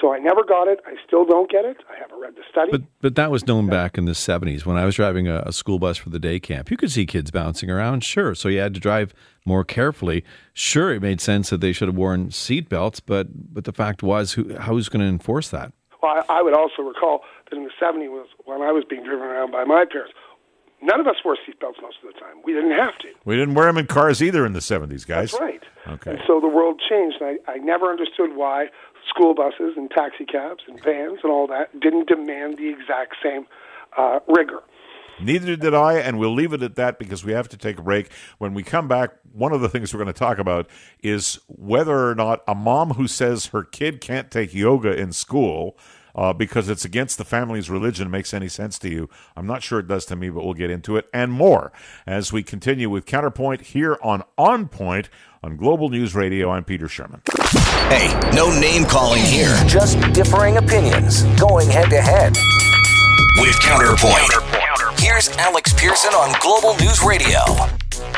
So 0.01 0.11
I 0.11 0.17
never 0.17 0.43
got 0.43 0.67
it. 0.67 0.79
I 0.87 0.95
still 1.05 1.23
don't 1.23 1.49
get 1.49 1.65
it. 1.65 1.77
I 1.89 1.99
haven't 1.99 2.19
read 2.19 2.35
the 2.35 2.41
study. 2.49 2.71
But 2.71 2.81
but 2.99 3.15
that 3.15 3.29
was 3.29 3.45
known 3.45 3.67
back 3.67 3.95
in 3.97 4.05
the 4.05 4.15
seventies 4.15 4.65
when 4.65 4.75
I 4.75 4.85
was 4.85 4.95
driving 4.95 5.27
a, 5.27 5.43
a, 5.45 5.53
school 5.53 5.77
bus 5.77 5.97
for 5.97 6.09
the 6.09 6.19
day 6.19 6.39
camp. 6.39 6.71
You 6.71 6.77
could 6.77 6.91
see 6.91 7.05
kids 7.05 7.29
bouncing 7.29 7.69
around, 7.69 8.03
sure. 8.03 8.33
So 8.33 8.49
you 8.49 8.59
had 8.59 8.73
to 8.73 8.79
drive 8.79 9.13
more 9.45 9.63
carefully. 9.63 10.23
Sure, 10.53 10.91
it 10.93 11.01
made 11.01 11.21
sense 11.21 11.51
that 11.51 11.61
they 11.61 11.73
should 11.73 11.87
have 11.87 11.95
worn 11.95 12.31
seat 12.31 12.69
belts, 12.69 12.99
but 13.01 13.53
but 13.53 13.65
the 13.65 13.71
fact 13.71 14.01
was, 14.01 14.33
who 14.33 14.55
who's 14.55 14.89
going 14.89 15.01
to 15.01 15.07
enforce 15.07 15.49
that? 15.49 15.71
Well, 16.01 16.23
I, 16.27 16.39
I 16.39 16.41
would 16.41 16.55
also 16.55 16.81
recall 16.81 17.21
that 17.49 17.55
in 17.55 17.63
the 17.63 17.71
seventies, 17.79 18.09
when 18.45 18.63
I 18.63 18.71
was 18.71 18.83
being 18.89 19.03
driven 19.03 19.27
around 19.27 19.51
by 19.51 19.63
my 19.63 19.85
parents, 19.85 20.13
none 20.83 20.99
of 20.99 21.07
us 21.07 21.15
wore 21.23 21.35
seatbelts 21.35 21.81
most 21.81 21.97
of 22.03 22.13
the 22.13 22.19
time. 22.19 22.41
We 22.43 22.53
didn't 22.53 22.71
have 22.71 22.97
to. 22.99 23.07
We 23.25 23.35
didn't 23.35 23.55
wear 23.55 23.67
them 23.67 23.77
in 23.77 23.87
cars 23.87 24.21
either 24.21 24.45
in 24.45 24.53
the 24.53 24.61
seventies, 24.61 25.05
guys. 25.05 25.31
That's 25.31 25.41
right. 25.41 25.63
Okay. 25.87 26.11
And 26.11 26.19
so 26.27 26.39
the 26.39 26.47
world 26.47 26.81
changed. 26.87 27.17
And 27.21 27.39
I, 27.47 27.51
I 27.53 27.57
never 27.57 27.89
understood 27.89 28.35
why 28.35 28.67
school 29.09 29.33
buses 29.33 29.73
and 29.75 29.89
taxi 29.89 30.25
cabs 30.25 30.63
and 30.67 30.81
vans 30.83 31.19
and 31.23 31.31
all 31.31 31.47
that 31.47 31.79
didn't 31.79 32.07
demand 32.07 32.57
the 32.57 32.69
exact 32.69 33.15
same 33.21 33.45
uh, 33.97 34.19
rigor. 34.27 34.61
Neither 35.19 35.55
did 35.55 35.73
I, 35.73 35.95
and 35.95 36.17
we'll 36.17 36.33
leave 36.33 36.53
it 36.53 36.63
at 36.63 36.75
that 36.75 36.97
because 36.97 37.23
we 37.23 37.33
have 37.33 37.47
to 37.49 37.57
take 37.57 37.77
a 37.77 37.83
break. 37.83 38.11
When 38.39 38.53
we 38.53 38.63
come 38.63 38.87
back, 38.87 39.11
one 39.31 39.53
of 39.53 39.61
the 39.61 39.69
things 39.69 39.93
we're 39.93 40.03
going 40.03 40.13
to 40.13 40.19
talk 40.19 40.39
about 40.39 40.67
is 41.03 41.39
whether 41.47 42.09
or 42.09 42.15
not 42.15 42.43
a 42.47 42.55
mom 42.55 42.91
who 42.91 43.07
says 43.07 43.47
her 43.47 43.63
kid 43.63 44.01
can't 44.01 44.31
take 44.31 44.53
yoga 44.53 44.91
in 44.91 45.11
school 45.11 45.77
uh, 46.15 46.33
because 46.33 46.69
it's 46.69 46.85
against 46.85 47.17
the 47.17 47.25
family's 47.25 47.69
religion 47.69 48.09
makes 48.09 48.33
any 48.33 48.47
sense 48.47 48.77
to 48.79 48.89
you. 48.89 49.09
I'm 49.35 49.47
not 49.47 49.63
sure 49.63 49.79
it 49.79 49.87
does 49.87 50.05
to 50.07 50.15
me, 50.15 50.29
but 50.29 50.43
we'll 50.43 50.53
get 50.53 50.69
into 50.69 50.97
it 50.97 51.07
and 51.13 51.31
more 51.31 51.71
as 52.05 52.31
we 52.31 52.43
continue 52.43 52.89
with 52.89 53.05
Counterpoint 53.05 53.61
here 53.61 53.97
on 54.01 54.23
On 54.37 54.67
Point 54.67 55.09
on 55.43 55.57
Global 55.57 55.89
News 55.89 56.15
Radio. 56.15 56.49
I'm 56.51 56.63
Peter 56.63 56.87
Sherman. 56.87 57.21
Hey, 57.89 58.17
no 58.33 58.49
name 58.59 58.85
calling 58.85 59.23
here. 59.23 59.55
Just 59.67 59.99
differing 60.13 60.57
opinions 60.57 61.23
going 61.39 61.69
head 61.69 61.89
to 61.89 62.01
head. 62.01 62.35
With 63.39 63.59
Counterpoint. 63.61 64.31
Here's 64.99 65.29
Alex 65.37 65.73
Pearson 65.73 66.13
on 66.13 66.33
Global 66.39 66.77
News 66.79 67.03
Radio. 67.03 67.39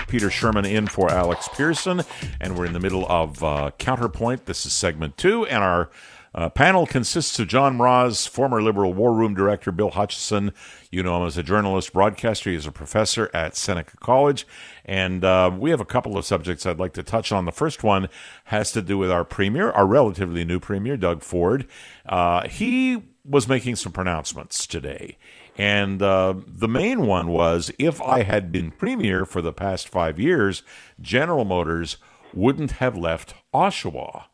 Peter 0.07 0.29
Sherman 0.29 0.65
in 0.65 0.87
for 0.87 1.09
Alex 1.09 1.49
Pearson, 1.53 2.03
and 2.39 2.57
we're 2.57 2.65
in 2.65 2.73
the 2.73 2.79
middle 2.79 3.05
of 3.09 3.43
uh, 3.43 3.71
Counterpoint. 3.77 4.45
This 4.45 4.65
is 4.65 4.73
segment 4.73 5.17
two, 5.17 5.45
and 5.47 5.63
our 5.63 5.89
uh, 6.35 6.49
panel 6.49 6.85
consists 6.85 7.39
of 7.39 7.47
John 7.47 7.77
Mraz, 7.77 8.27
former 8.27 8.61
Liberal 8.61 8.93
War 8.93 9.13
Room 9.13 9.33
Director 9.33 9.71
Bill 9.71 9.91
Hutchison. 9.91 10.51
You 10.91 11.01
know 11.01 11.21
him 11.21 11.27
as 11.27 11.37
a 11.37 11.43
journalist, 11.43 11.93
broadcaster. 11.93 12.49
He's 12.49 12.67
a 12.67 12.73
professor 12.73 13.31
at 13.33 13.55
Seneca 13.55 13.95
College. 13.97 14.45
And 14.83 15.23
uh, 15.23 15.49
we 15.57 15.69
have 15.69 15.79
a 15.79 15.85
couple 15.85 16.17
of 16.17 16.25
subjects 16.25 16.65
I'd 16.65 16.77
like 16.77 16.91
to 16.93 17.03
touch 17.03 17.31
on. 17.31 17.45
The 17.45 17.53
first 17.53 17.83
one 17.83 18.09
has 18.45 18.73
to 18.73 18.81
do 18.81 18.97
with 18.97 19.09
our 19.09 19.23
premier, 19.23 19.71
our 19.71 19.87
relatively 19.87 20.43
new 20.43 20.59
premier, 20.59 20.97
Doug 20.97 21.23
Ford. 21.23 21.67
Uh, 22.05 22.47
he 22.49 23.01
was 23.23 23.47
making 23.47 23.77
some 23.77 23.93
pronouncements 23.93 24.67
today. 24.67 25.17
And 25.57 26.01
uh, 26.01 26.35
the 26.45 26.67
main 26.67 27.05
one 27.07 27.29
was 27.29 27.71
if 27.79 28.01
I 28.01 28.23
had 28.23 28.51
been 28.51 28.71
premier 28.71 29.23
for 29.23 29.41
the 29.41 29.53
past 29.53 29.87
five 29.87 30.19
years, 30.19 30.63
General 30.99 31.45
Motors 31.45 31.95
wouldn't 32.33 32.71
have 32.71 32.97
left 32.97 33.35
Oshawa. 33.53 34.25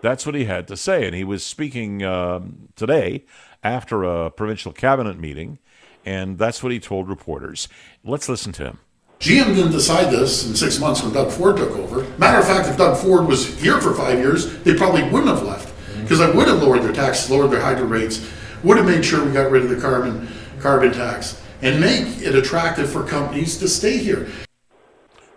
That's 0.00 0.24
what 0.26 0.34
he 0.34 0.44
had 0.44 0.66
to 0.68 0.76
say. 0.76 1.06
And 1.06 1.14
he 1.14 1.24
was 1.24 1.44
speaking 1.44 2.02
uh, 2.02 2.40
today 2.76 3.24
after 3.62 4.04
a 4.04 4.30
provincial 4.30 4.72
cabinet 4.72 5.18
meeting, 5.18 5.58
and 6.04 6.38
that's 6.38 6.62
what 6.62 6.72
he 6.72 6.80
told 6.80 7.08
reporters. 7.08 7.68
Let's 8.04 8.28
listen 8.28 8.52
to 8.52 8.64
him. 8.64 8.78
GM 9.20 9.54
didn't 9.54 9.72
decide 9.72 10.10
this 10.10 10.48
in 10.48 10.56
six 10.56 10.80
months 10.80 11.02
when 11.02 11.12
Doug 11.12 11.30
Ford 11.30 11.58
took 11.58 11.72
over. 11.72 12.04
Matter 12.16 12.38
of 12.38 12.46
fact, 12.46 12.68
if 12.68 12.78
Doug 12.78 12.96
Ford 12.96 13.26
was 13.26 13.60
here 13.60 13.78
for 13.78 13.92
five 13.92 14.18
years, 14.18 14.58
they 14.62 14.74
probably 14.74 15.02
wouldn't 15.02 15.28
have 15.28 15.42
left 15.42 15.74
because 16.00 16.22
I 16.22 16.30
would 16.30 16.48
have 16.48 16.62
lowered 16.62 16.82
their 16.82 16.92
taxes, 16.92 17.30
lowered 17.30 17.50
their 17.50 17.60
hydro 17.60 17.84
rates, 17.84 18.26
would 18.64 18.78
have 18.78 18.86
made 18.86 19.04
sure 19.04 19.22
we 19.24 19.32
got 19.32 19.50
rid 19.50 19.62
of 19.62 19.68
the 19.68 19.80
carbon 19.80 20.26
carbon 20.58 20.92
tax, 20.92 21.40
and 21.62 21.80
make 21.80 22.20
it 22.20 22.34
attractive 22.34 22.90
for 22.90 23.02
companies 23.02 23.58
to 23.58 23.68
stay 23.68 23.98
here. 23.98 24.28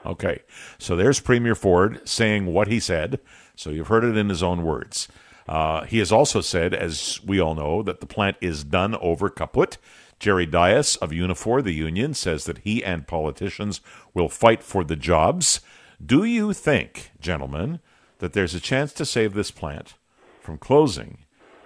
Okay, 0.05 0.41
so 0.77 0.95
there's 0.95 1.19
Premier 1.19 1.55
Ford 1.55 2.01
saying 2.07 2.48
what 2.48 2.67
he 2.67 2.79
said. 2.79 3.19
So 3.55 3.69
you've 3.69 3.88
heard 3.88 4.03
it 4.03 4.17
in 4.17 4.29
his 4.29 4.43
own 4.43 4.63
words. 4.63 5.07
Uh, 5.48 5.83
he 5.83 6.00
has 6.00 6.12
also 6.12 6.41
said, 6.41 6.74
as 6.74 7.19
we 7.25 7.39
all 7.39 7.55
know, 7.55 7.83
that 7.83 8.00
the 8.00 8.05
plant 8.05 8.38
is 8.41 8.63
done 8.63 8.95
over 8.95 9.29
kaput. 9.29 9.77
Jerry 10.19 10.45
Dias 10.45 10.95
of 10.98 11.12
Unifor, 11.12 11.63
the 11.63 11.74
union, 11.74 12.13
says 12.13 12.45
that 12.45 12.60
he 12.60 12.83
and 12.83 13.07
politicians 13.07 13.81
will 14.13 14.29
fight 14.29 14.63
for 14.63 14.83
the 14.83 14.95
jobs. 14.95 15.60
Do 16.03 16.24
you 16.24 16.53
think, 16.53 17.12
gentlemen, 17.19 17.79
that 18.19 18.33
there's 18.33 18.55
a 18.55 18.60
chance 18.60 18.93
to 18.93 19.05
save 19.05 19.33
this 19.33 19.51
plant 19.51 19.95
from 20.39 20.57
closing? 20.57 21.19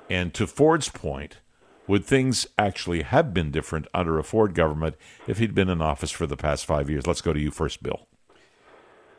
And 0.09 0.33
to 0.33 0.47
Ford's 0.47 0.89
point, 0.89 1.37
would 1.85 2.03
things 2.03 2.47
actually 2.57 3.03
have 3.03 3.33
been 3.33 3.51
different 3.51 3.87
under 3.93 4.17
a 4.17 4.23
Ford 4.23 4.53
government 4.53 4.95
if 5.27 5.37
he'd 5.37 5.55
been 5.55 5.69
in 5.69 5.81
office 5.81 6.11
for 6.11 6.25
the 6.25 6.37
past 6.37 6.65
five 6.65 6.89
years? 6.89 7.05
Let's 7.05 7.21
go 7.21 7.33
to 7.33 7.39
you 7.39 7.51
first, 7.51 7.83
Bill. 7.83 8.07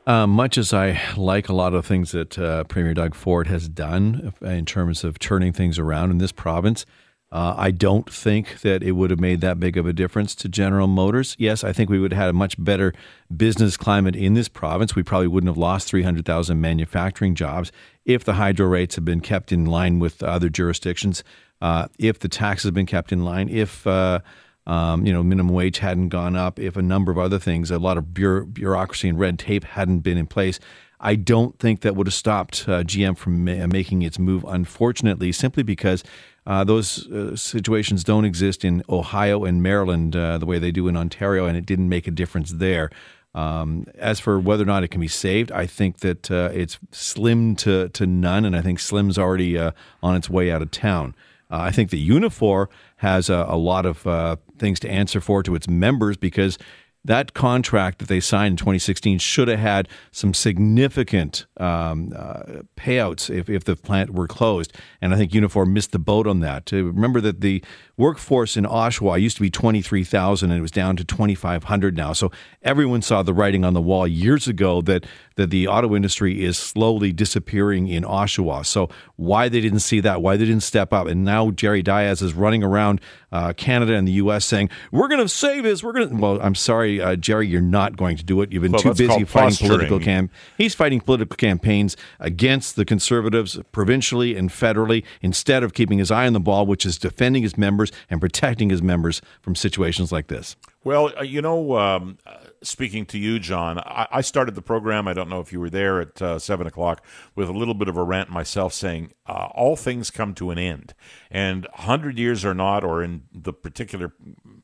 Uh, 0.08 0.26
much 0.26 0.56
as 0.56 0.72
I 0.72 0.98
like 1.18 1.50
a 1.50 1.52
lot 1.52 1.74
of 1.74 1.84
things 1.84 2.12
that 2.12 2.38
uh, 2.38 2.64
Premier 2.64 2.94
Doug 2.94 3.14
Ford 3.14 3.46
has 3.48 3.68
done 3.68 4.32
in 4.40 4.64
terms 4.64 5.04
of 5.04 5.18
turning 5.18 5.52
things 5.52 5.78
around 5.78 6.10
in 6.10 6.16
this 6.16 6.32
province, 6.32 6.86
uh, 7.30 7.54
I 7.58 7.70
don't 7.72 8.10
think 8.10 8.62
that 8.62 8.82
it 8.82 8.92
would 8.92 9.10
have 9.10 9.20
made 9.20 9.42
that 9.42 9.60
big 9.60 9.76
of 9.76 9.86
a 9.86 9.92
difference 9.92 10.34
to 10.36 10.48
General 10.48 10.86
Motors. 10.86 11.36
Yes, 11.38 11.62
I 11.62 11.74
think 11.74 11.90
we 11.90 11.98
would 11.98 12.14
have 12.14 12.22
had 12.22 12.30
a 12.30 12.32
much 12.32 12.54
better 12.58 12.94
business 13.36 13.76
climate 13.76 14.16
in 14.16 14.32
this 14.32 14.48
province. 14.48 14.96
We 14.96 15.02
probably 15.02 15.26
wouldn't 15.26 15.50
have 15.50 15.58
lost 15.58 15.88
300,000 15.88 16.58
manufacturing 16.58 17.34
jobs 17.34 17.70
if 18.06 18.24
the 18.24 18.32
hydro 18.32 18.66
rates 18.66 18.94
had 18.94 19.04
been 19.04 19.20
kept 19.20 19.52
in 19.52 19.66
line 19.66 19.98
with 19.98 20.22
other 20.22 20.48
jurisdictions, 20.48 21.22
uh, 21.60 21.88
if 21.98 22.18
the 22.18 22.30
taxes 22.30 22.68
had 22.68 22.74
been 22.74 22.86
kept 22.86 23.12
in 23.12 23.26
line, 23.26 23.50
if 23.50 23.86
uh, 23.86 24.20
um, 24.68 25.06
you 25.06 25.12
know, 25.12 25.22
minimum 25.22 25.54
wage 25.54 25.78
hadn't 25.78 26.10
gone 26.10 26.36
up, 26.36 26.60
if 26.60 26.76
a 26.76 26.82
number 26.82 27.10
of 27.10 27.18
other 27.18 27.38
things, 27.38 27.70
a 27.70 27.78
lot 27.78 27.96
of 27.96 28.12
bureaucracy 28.14 29.08
and 29.08 29.18
red 29.18 29.38
tape 29.38 29.64
hadn't 29.64 30.00
been 30.00 30.18
in 30.18 30.26
place, 30.26 30.60
I 31.00 31.14
don't 31.14 31.58
think 31.58 31.80
that 31.80 31.96
would 31.96 32.06
have 32.06 32.14
stopped 32.14 32.66
uh, 32.68 32.82
GM 32.82 33.16
from 33.16 33.44
ma- 33.44 33.66
making 33.66 34.02
its 34.02 34.18
move. 34.18 34.44
Unfortunately, 34.46 35.32
simply 35.32 35.62
because 35.62 36.04
uh, 36.46 36.64
those 36.64 37.06
uh, 37.08 37.34
situations 37.34 38.04
don't 38.04 38.24
exist 38.24 38.64
in 38.64 38.82
Ohio 38.90 39.44
and 39.44 39.62
Maryland 39.62 40.14
uh, 40.14 40.38
the 40.38 40.46
way 40.46 40.58
they 40.58 40.70
do 40.70 40.86
in 40.86 40.96
Ontario, 40.96 41.46
and 41.46 41.56
it 41.56 41.64
didn't 41.64 41.88
make 41.88 42.06
a 42.06 42.10
difference 42.10 42.52
there. 42.52 42.90
Um, 43.34 43.86
as 43.96 44.20
for 44.20 44.40
whether 44.40 44.64
or 44.64 44.66
not 44.66 44.82
it 44.82 44.88
can 44.88 45.00
be 45.00 45.08
saved, 45.08 45.52
I 45.52 45.66
think 45.66 46.00
that 46.00 46.30
uh, 46.30 46.50
it's 46.52 46.78
slim 46.90 47.56
to, 47.56 47.88
to 47.90 48.06
none, 48.06 48.44
and 48.44 48.56
I 48.56 48.62
think 48.62 48.80
Slim's 48.80 49.18
already 49.18 49.56
uh, 49.56 49.72
on 50.02 50.16
its 50.16 50.28
way 50.28 50.50
out 50.50 50.60
of 50.60 50.70
town. 50.70 51.14
Uh, 51.50 51.60
I 51.60 51.70
think 51.70 51.90
the 51.90 52.08
Unifor 52.08 52.66
has 52.96 53.30
a, 53.30 53.46
a 53.48 53.56
lot 53.56 53.86
of 53.86 54.06
uh, 54.06 54.36
things 54.58 54.78
to 54.80 54.90
answer 54.90 55.20
for 55.20 55.42
to 55.42 55.54
its 55.54 55.68
members 55.68 56.16
because 56.16 56.58
that 57.08 57.32
contract 57.32 58.00
that 58.00 58.08
they 58.08 58.20
signed 58.20 58.52
in 58.52 58.56
2016 58.58 59.18
should 59.18 59.48
have 59.48 59.58
had 59.58 59.88
some 60.10 60.34
significant 60.34 61.46
um, 61.56 62.12
uh, 62.14 62.42
payouts 62.76 63.34
if, 63.34 63.48
if 63.48 63.64
the 63.64 63.76
plant 63.76 64.10
were 64.10 64.28
closed. 64.28 64.74
And 65.00 65.14
I 65.14 65.16
think 65.16 65.32
Unifor 65.32 65.66
missed 65.66 65.92
the 65.92 65.98
boat 65.98 66.26
on 66.26 66.40
that. 66.40 66.70
Remember 66.70 67.22
that 67.22 67.40
the 67.40 67.64
workforce 67.96 68.58
in 68.58 68.64
Oshawa 68.64 69.18
used 69.18 69.36
to 69.36 69.42
be 69.42 69.48
23,000 69.48 70.50
and 70.50 70.58
it 70.58 70.60
was 70.60 70.70
down 70.70 70.96
to 70.96 71.04
2,500 71.04 71.96
now. 71.96 72.12
So 72.12 72.30
everyone 72.62 73.00
saw 73.00 73.22
the 73.22 73.32
writing 73.32 73.64
on 73.64 73.72
the 73.72 73.80
wall 73.80 74.06
years 74.06 74.46
ago 74.46 74.82
that, 74.82 75.06
that 75.36 75.48
the 75.48 75.66
auto 75.66 75.96
industry 75.96 76.44
is 76.44 76.58
slowly 76.58 77.14
disappearing 77.14 77.88
in 77.88 78.04
Oshawa. 78.04 78.66
So 78.66 78.90
why 79.16 79.48
they 79.48 79.62
didn't 79.62 79.80
see 79.80 80.00
that, 80.00 80.20
why 80.20 80.36
they 80.36 80.44
didn't 80.44 80.62
step 80.62 80.92
up. 80.92 81.06
And 81.06 81.24
now 81.24 81.52
Jerry 81.52 81.82
Dias 81.82 82.20
is 82.20 82.34
running 82.34 82.62
around 82.62 83.00
uh, 83.32 83.52
Canada 83.52 83.94
and 83.94 84.06
the 84.06 84.12
U.S. 84.12 84.44
saying, 84.44 84.70
we're 84.90 85.08
going 85.08 85.20
to 85.20 85.28
save 85.28 85.64
this. 85.64 85.82
We're 85.82 85.92
going 85.92 86.08
to. 86.08 86.16
Well, 86.16 86.40
I'm 86.40 86.54
sorry, 86.54 87.00
uh, 87.00 87.16
Jerry, 87.16 87.46
you're 87.46 87.60
not 87.60 87.96
going 87.96 88.16
to 88.16 88.24
do 88.24 88.40
it. 88.42 88.52
You've 88.52 88.62
been 88.62 88.72
well, 88.72 88.82
too 88.82 88.90
busy 88.90 89.06
fighting 89.06 89.26
posturing. 89.26 89.68
political 89.68 90.00
cam. 90.00 90.30
He's 90.56 90.74
fighting 90.74 91.00
political 91.00 91.36
campaigns 91.36 91.96
against 92.20 92.76
the 92.76 92.84
Conservatives 92.84 93.58
provincially 93.72 94.36
and 94.36 94.50
federally 94.50 95.04
instead 95.22 95.62
of 95.62 95.74
keeping 95.74 95.98
his 95.98 96.10
eye 96.10 96.26
on 96.26 96.32
the 96.32 96.40
ball, 96.40 96.66
which 96.66 96.86
is 96.86 96.98
defending 96.98 97.42
his 97.42 97.56
members 97.58 97.92
and 98.10 98.20
protecting 98.20 98.70
his 98.70 98.82
members 98.82 99.20
from 99.42 99.54
situations 99.54 100.12
like 100.12 100.28
this. 100.28 100.56
Well, 100.84 101.12
uh, 101.18 101.22
you 101.22 101.42
know, 101.42 101.76
um, 101.76 102.18
speaking 102.62 103.06
to 103.06 103.18
you, 103.18 103.38
John, 103.38 103.78
I, 103.78 104.06
I, 104.10 104.20
started 104.20 104.54
the 104.54 104.62
program. 104.62 105.08
I 105.08 105.12
don't 105.12 105.28
know 105.28 105.40
if 105.40 105.52
you 105.52 105.60
were 105.60 105.70
there 105.70 106.00
at 106.00 106.20
uh, 106.20 106.38
seven 106.38 106.66
o'clock 106.66 107.04
with 107.34 107.48
a 107.48 107.52
little 107.52 107.74
bit 107.74 107.88
of 107.88 107.96
a 107.96 108.02
rant 108.02 108.30
myself, 108.30 108.72
saying 108.72 109.12
uh, 109.26 109.48
all 109.54 109.76
things 109.76 110.10
come 110.10 110.34
to 110.34 110.50
an 110.50 110.58
end, 110.58 110.94
and 111.30 111.66
hundred 111.74 112.18
years 112.18 112.44
or 112.44 112.54
not, 112.54 112.84
or 112.84 113.02
in 113.02 113.22
the 113.32 113.52
particular 113.52 114.12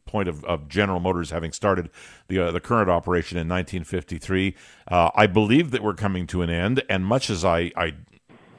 point 0.07 0.29
of, 0.29 0.45
of 0.45 0.69
General 0.69 1.01
Motors 1.01 1.31
having 1.31 1.53
started 1.53 1.91
the 2.29 2.39
uh, 2.39 2.51
the 2.51 2.61
current 2.61 2.91
operation 2.91 3.39
in 3.39 3.49
1953, 3.49 4.55
uh, 4.89 5.11
I 5.15 5.27
believe 5.27 5.71
that 5.71 5.83
we're 5.83 5.95
coming 5.95 6.27
to 6.29 6.43
an 6.43 6.51
end. 6.51 6.83
And 6.89 7.07
much 7.07 7.31
as 7.31 7.45
I, 7.45 7.71
I 7.77 7.95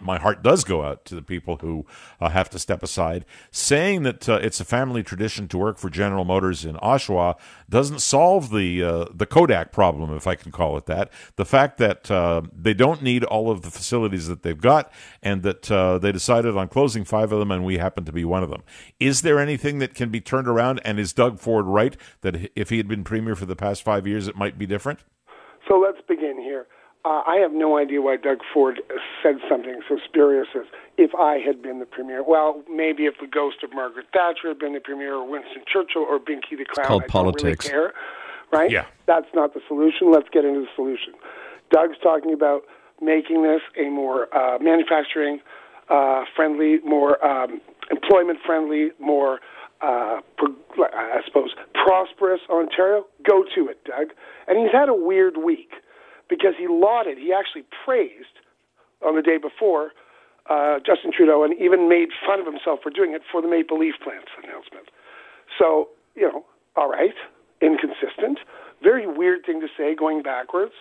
my 0.06 0.20
heart 0.20 0.44
does 0.44 0.64
go 0.64 0.84
out 0.84 1.04
to 1.06 1.16
the 1.16 1.22
people 1.22 1.58
who 1.58 1.86
uh, 2.22 2.30
have 2.30 2.50
to 2.52 2.60
step 2.60 2.84
aside. 2.84 3.26
Saying 3.52 4.04
that 4.04 4.30
uh, 4.30 4.40
it's 4.42 4.60
a 4.60 4.66
family 4.66 5.04
tradition 5.04 5.48
to 5.50 5.58
work 5.58 5.78
for 5.78 5.90
General 5.90 6.24
Motors 6.24 6.64
in 6.64 6.76
Oshawa 6.76 7.36
doesn't 7.70 8.00
solve 8.00 8.52
the 8.52 8.84
uh, 8.84 9.06
the 9.14 9.26
Kodak 9.26 9.72
problem, 9.72 10.16
if 10.16 10.28
I 10.28 10.36
can 10.36 10.52
call 10.52 10.78
it 10.78 10.86
that. 10.86 11.12
The 11.36 11.46
fact 11.46 11.78
that 11.80 12.10
uh, 12.12 12.44
they 12.54 12.74
don't 12.74 13.02
need 13.02 13.24
all 13.24 13.50
of 13.50 13.62
the 13.62 13.72
facilities 13.72 14.28
that 14.28 14.44
they've 14.44 14.60
got, 14.60 14.92
and 15.22 15.44
that 15.44 15.72
uh, 15.72 15.98
they 15.98 16.12
decided 16.12 16.56
on 16.56 16.68
closing 16.68 17.04
five 17.04 17.32
of 17.32 17.40
them, 17.40 17.52
and 17.52 17.66
we 17.66 17.78
happen 17.78 18.06
to 18.06 18.12
be 18.12 18.26
one 18.26 18.44
of 18.44 18.50
them. 18.50 18.64
Is 19.00 19.24
there 19.24 19.40
anything 19.40 19.80
that 19.80 19.96
can 19.96 20.10
be 20.10 20.22
turned 20.22 20.48
around? 20.48 20.80
And 20.86 21.00
is 21.00 21.14
Doug 21.14 21.40
Ford 21.40 21.66
right 21.66 21.98
that 22.22 22.52
if 22.56 22.70
he 22.70 22.78
had 22.78 22.88
been 22.88 23.04
premier 23.04 23.36
for 23.36 23.46
the 23.46 23.56
past 23.56 23.84
five 23.84 24.06
years, 24.06 24.28
it 24.28 24.36
might 24.36 24.58
be 24.58 24.66
different? 24.66 25.00
So 25.68 25.80
let's 25.80 25.98
begin 26.08 26.38
here. 26.40 26.68
Uh, 27.06 27.22
I 27.28 27.36
have 27.36 27.52
no 27.54 27.78
idea 27.78 28.02
why 28.02 28.18
Doug 28.18 28.40
Ford 28.52 28.82
said 29.22 29.36
something 29.48 29.80
so 29.88 30.00
spurious 30.04 30.48
as 30.56 30.66
if 30.98 31.12
I 31.14 31.38
had 31.38 31.62
been 31.62 31.80
the 31.80 31.86
premier. 31.86 32.24
Well, 32.24 32.64
maybe 32.68 33.06
if 33.06 33.14
the 33.22 33.28
ghost 33.28 33.58
of 33.64 33.72
Margaret 33.74 34.08
Thatcher 34.12 34.48
had 34.48 34.58
been 34.58 34.74
the 34.74 34.80
premier, 34.80 35.14
or 35.14 35.30
Winston 35.30 35.62
Churchill, 35.72 36.02
or 36.02 36.18
Binky 36.18 36.58
the 36.58 36.66
Clown. 36.66 36.86
It's 36.86 36.88
called 36.88 37.04
I 37.04 37.08
politics. 37.08 37.66
Don't 37.66 37.74
really 37.76 37.92
care, 37.92 37.94
right? 38.52 38.72
Yeah. 38.72 38.86
That's 39.06 39.28
not 39.36 39.54
the 39.54 39.62
solution. 39.68 40.12
Let's 40.12 40.30
get 40.30 40.46
into 40.46 40.62
the 40.62 40.68
solution. 40.76 41.14
Doug's 41.70 41.98
talking 42.02 42.34
about 42.34 42.64
making 43.00 43.44
this 43.44 43.62
a 43.78 43.90
more 43.90 44.36
uh, 44.36 44.58
manufacturing 44.60 45.42
uh, 45.90 46.24
friendly, 46.36 46.80
more 46.84 47.24
um, 47.24 47.62
employment 47.92 48.40
friendly, 48.44 48.90
more, 49.00 49.42
uh, 49.82 50.22
pro- 50.38 50.56
I 50.80 51.22
suppose, 51.24 51.52
prosperous 51.76 52.42
Ontario. 52.50 53.06
Go 53.24 53.44
to 53.54 53.68
it, 53.68 53.84
Doug. 53.86 54.08
And 54.48 54.58
he's 54.58 54.72
had 54.72 54.90
a 54.90 54.96
weird 54.96 55.38
week 55.38 55.70
because 56.30 56.54
he 56.58 56.68
lauded, 56.68 57.18
he 57.18 57.34
actually 57.34 57.66
praised 57.86 58.40
on 59.06 59.16
the 59.16 59.22
day 59.22 59.38
before 59.38 59.92
uh, 60.50 60.78
Justin 60.86 61.12
Trudeau 61.16 61.44
and 61.44 61.54
even 61.60 61.90
made 61.90 62.10
fun 62.26 62.40
of 62.40 62.46
himself 62.46 62.80
for 62.84 62.90
doing 62.90 63.14
it 63.14 63.22
for 63.32 63.42
the 63.42 63.48
Maple 63.48 63.80
Leaf 63.80 63.96
plants 64.04 64.30
announcement. 64.44 64.90
So, 65.58 65.90
you 66.16 66.24
know, 66.24 66.46
all 66.76 66.90
right, 66.90 67.16
inconsistent. 67.62 68.40
Very 68.84 69.08
weird 69.08 69.46
thing 69.46 69.62
to 69.62 69.68
say 69.78 69.96
going 69.96 70.22
backwards. 70.22 70.74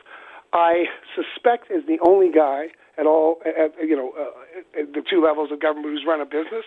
I 0.53 0.85
suspect 1.15 1.71
is 1.71 1.83
the 1.87 1.99
only 2.05 2.31
guy 2.31 2.69
at 2.99 3.07
all, 3.07 3.41
at, 3.45 3.75
you 3.83 3.97
know, 3.97 4.13
uh, 4.19 4.81
at 4.81 4.93
the 4.93 5.03
two 5.03 5.23
levels 5.23 5.51
of 5.51 5.61
government 5.61 5.93
who's 5.93 6.05
run 6.07 6.21
a 6.21 6.27
business, 6.27 6.65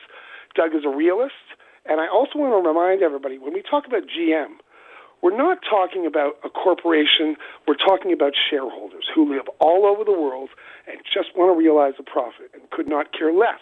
Doug 0.56 0.76
is 0.76 0.84
a 0.86 0.90
realist. 0.90 1.56
And 1.86 2.02
I 2.02 2.08
also 2.08 2.40
want 2.40 2.52
to 2.52 2.68
remind 2.68 3.02
everybody 3.02 3.38
when 3.38 3.54
we 3.54 3.62
talk 3.62 3.88
about 3.88 4.04
GM, 4.04 4.60
we're 5.22 5.36
not 5.36 5.60
talking 5.68 6.06
about 6.06 6.38
a 6.44 6.50
corporation. 6.50 7.36
We're 7.68 7.76
talking 7.76 8.14
about 8.14 8.34
shareholders 8.50 9.06
who 9.14 9.34
live 9.34 9.48
all 9.60 9.86
over 9.86 10.04
the 10.04 10.12
world 10.12 10.50
and 10.88 10.98
just 11.12 11.36
want 11.36 11.54
to 11.54 11.58
realize 11.58 11.94
a 12.00 12.04
profit 12.04 12.52
and 12.54 12.70
could 12.70 12.88
not 12.88 13.12
care 13.18 13.34
less 13.34 13.60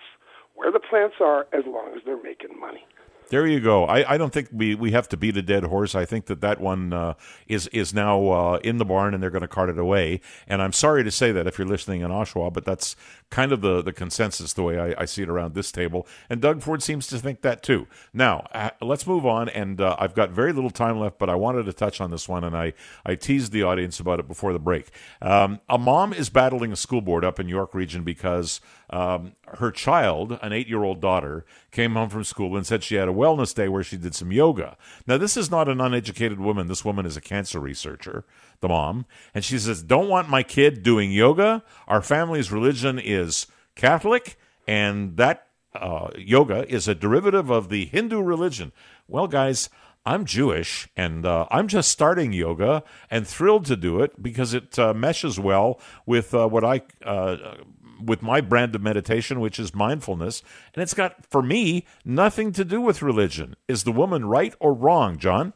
where 0.55 0.71
the 0.71 0.79
plants 0.79 1.15
are 1.19 1.47
as 1.53 1.63
long 1.65 1.93
as 1.95 2.01
they're 2.05 2.21
making 2.21 2.59
money. 2.59 2.85
There 3.29 3.47
you 3.47 3.59
go. 3.59 3.85
I, 3.85 4.13
I 4.13 4.17
don't 4.17 4.31
think 4.31 4.49
we, 4.51 4.75
we 4.75 4.91
have 4.91 5.09
to 5.09 5.17
beat 5.17 5.35
a 5.35 5.41
dead 5.41 5.63
horse. 5.63 5.95
I 5.95 6.05
think 6.05 6.27
that 6.27 6.41
that 6.41 6.61
one 6.61 6.93
uh, 6.93 7.15
is 7.47 7.67
is 7.67 7.93
now 7.93 8.27
uh, 8.29 8.59
in 8.63 8.77
the 8.77 8.85
barn 8.85 9.13
and 9.13 9.23
they're 9.23 9.31
going 9.31 9.41
to 9.41 9.47
cart 9.47 9.69
it 9.69 9.79
away. 9.79 10.21
And 10.47 10.61
I'm 10.61 10.73
sorry 10.73 11.03
to 11.03 11.11
say 11.11 11.31
that 11.31 11.47
if 11.47 11.57
you're 11.57 11.67
listening 11.67 12.01
in 12.01 12.11
Oshawa, 12.11 12.53
but 12.53 12.65
that's 12.65 12.95
kind 13.31 13.51
of 13.51 13.61
the, 13.61 13.81
the 13.81 13.91
consensus 13.93 14.53
the 14.53 14.61
way 14.61 14.79
I, 14.79 15.01
I 15.01 15.05
see 15.05 15.23
it 15.23 15.29
around 15.29 15.55
this 15.55 15.71
table. 15.71 16.07
And 16.29 16.39
Doug 16.39 16.61
Ford 16.61 16.83
seems 16.83 17.07
to 17.07 17.17
think 17.17 17.41
that 17.41 17.63
too. 17.63 17.87
Now, 18.13 18.47
uh, 18.53 18.69
let's 18.81 19.07
move 19.07 19.25
on. 19.25 19.49
And 19.49 19.81
uh, 19.81 19.95
I've 19.97 20.13
got 20.13 20.29
very 20.29 20.53
little 20.53 20.69
time 20.69 20.99
left, 20.99 21.17
but 21.17 21.29
I 21.29 21.35
wanted 21.35 21.65
to 21.65 21.73
touch 21.73 21.99
on 21.99 22.11
this 22.11 22.29
one. 22.29 22.43
And 22.43 22.55
I, 22.55 22.73
I 23.05 23.15
teased 23.15 23.51
the 23.51 23.63
audience 23.63 23.99
about 23.99 24.19
it 24.19 24.27
before 24.27 24.53
the 24.53 24.59
break. 24.59 24.91
Um, 25.21 25.61
a 25.67 25.79
mom 25.79 26.13
is 26.13 26.29
battling 26.29 26.71
a 26.71 26.75
school 26.75 27.01
board 27.01 27.25
up 27.25 27.39
in 27.39 27.49
York 27.49 27.73
Region 27.73 28.03
because 28.03 28.61
um, 28.91 29.33
her 29.57 29.71
child, 29.71 30.37
an 30.41 30.51
eight 30.51 30.67
year 30.67 30.83
old 30.83 31.01
daughter, 31.01 31.45
came 31.71 31.93
home 31.93 32.09
from 32.09 32.23
school 32.23 32.55
and 32.55 32.65
said 32.65 32.83
she 32.83 32.95
had 32.95 33.07
a 33.07 33.13
wellness 33.13 33.53
day 33.53 33.67
where 33.67 33.83
she 33.83 33.97
did 33.97 34.15
some 34.15 34.31
yoga. 34.31 34.77
Now, 35.07 35.17
this 35.17 35.37
is 35.37 35.51
not 35.51 35.69
an 35.69 35.81
uneducated 35.81 36.39
woman. 36.39 36.67
This 36.67 36.85
woman 36.85 37.05
is 37.05 37.17
a 37.17 37.21
cancer 37.21 37.59
researcher, 37.59 38.25
the 38.61 38.69
mom. 38.69 39.05
And 39.33 39.43
she 39.43 39.57
says, 39.57 39.83
Don't 39.83 40.09
want 40.09 40.29
my 40.29 40.43
kid 40.43 40.83
doing 40.83 41.11
yoga. 41.11 41.63
Our 41.87 42.01
family's 42.01 42.51
religion 42.51 42.99
is 42.99 43.47
Catholic, 43.75 44.37
and 44.67 45.17
that 45.17 45.47
uh, 45.73 46.09
yoga 46.17 46.67
is 46.73 46.87
a 46.87 46.95
derivative 46.95 47.49
of 47.49 47.69
the 47.69 47.85
Hindu 47.85 48.21
religion. 48.21 48.71
Well, 49.07 49.27
guys, 49.27 49.69
I'm 50.05 50.25
Jewish 50.25 50.87
and 50.95 51.25
uh, 51.25 51.47
I'm 51.49 51.67
just 51.67 51.89
starting 51.89 52.31
yoga 52.31 52.83
and 53.09 53.27
thrilled 53.27 53.65
to 53.65 53.75
do 53.75 54.01
it 54.01 54.21
because 54.21 54.53
it 54.53 54.77
uh, 54.77 54.93
meshes 54.93 55.39
well 55.39 55.79
with 56.05 56.33
uh, 56.33 56.47
what 56.47 56.63
I 56.63 56.81
uh, 57.03 57.55
with 58.03 58.21
my 58.21 58.41
brand 58.41 58.75
of 58.75 58.81
meditation, 58.81 59.39
which 59.39 59.59
is 59.59 59.73
mindfulness, 59.73 60.43
and 60.73 60.81
it's 60.81 60.93
got 60.93 61.25
for 61.25 61.41
me 61.41 61.85
nothing 62.03 62.51
to 62.53 62.65
do 62.65 62.81
with 62.81 63.01
religion. 63.01 63.55
Is 63.67 63.83
the 63.83 63.91
woman 63.91 64.25
right 64.25 64.53
or 64.59 64.73
wrong, 64.73 65.17
John? 65.17 65.53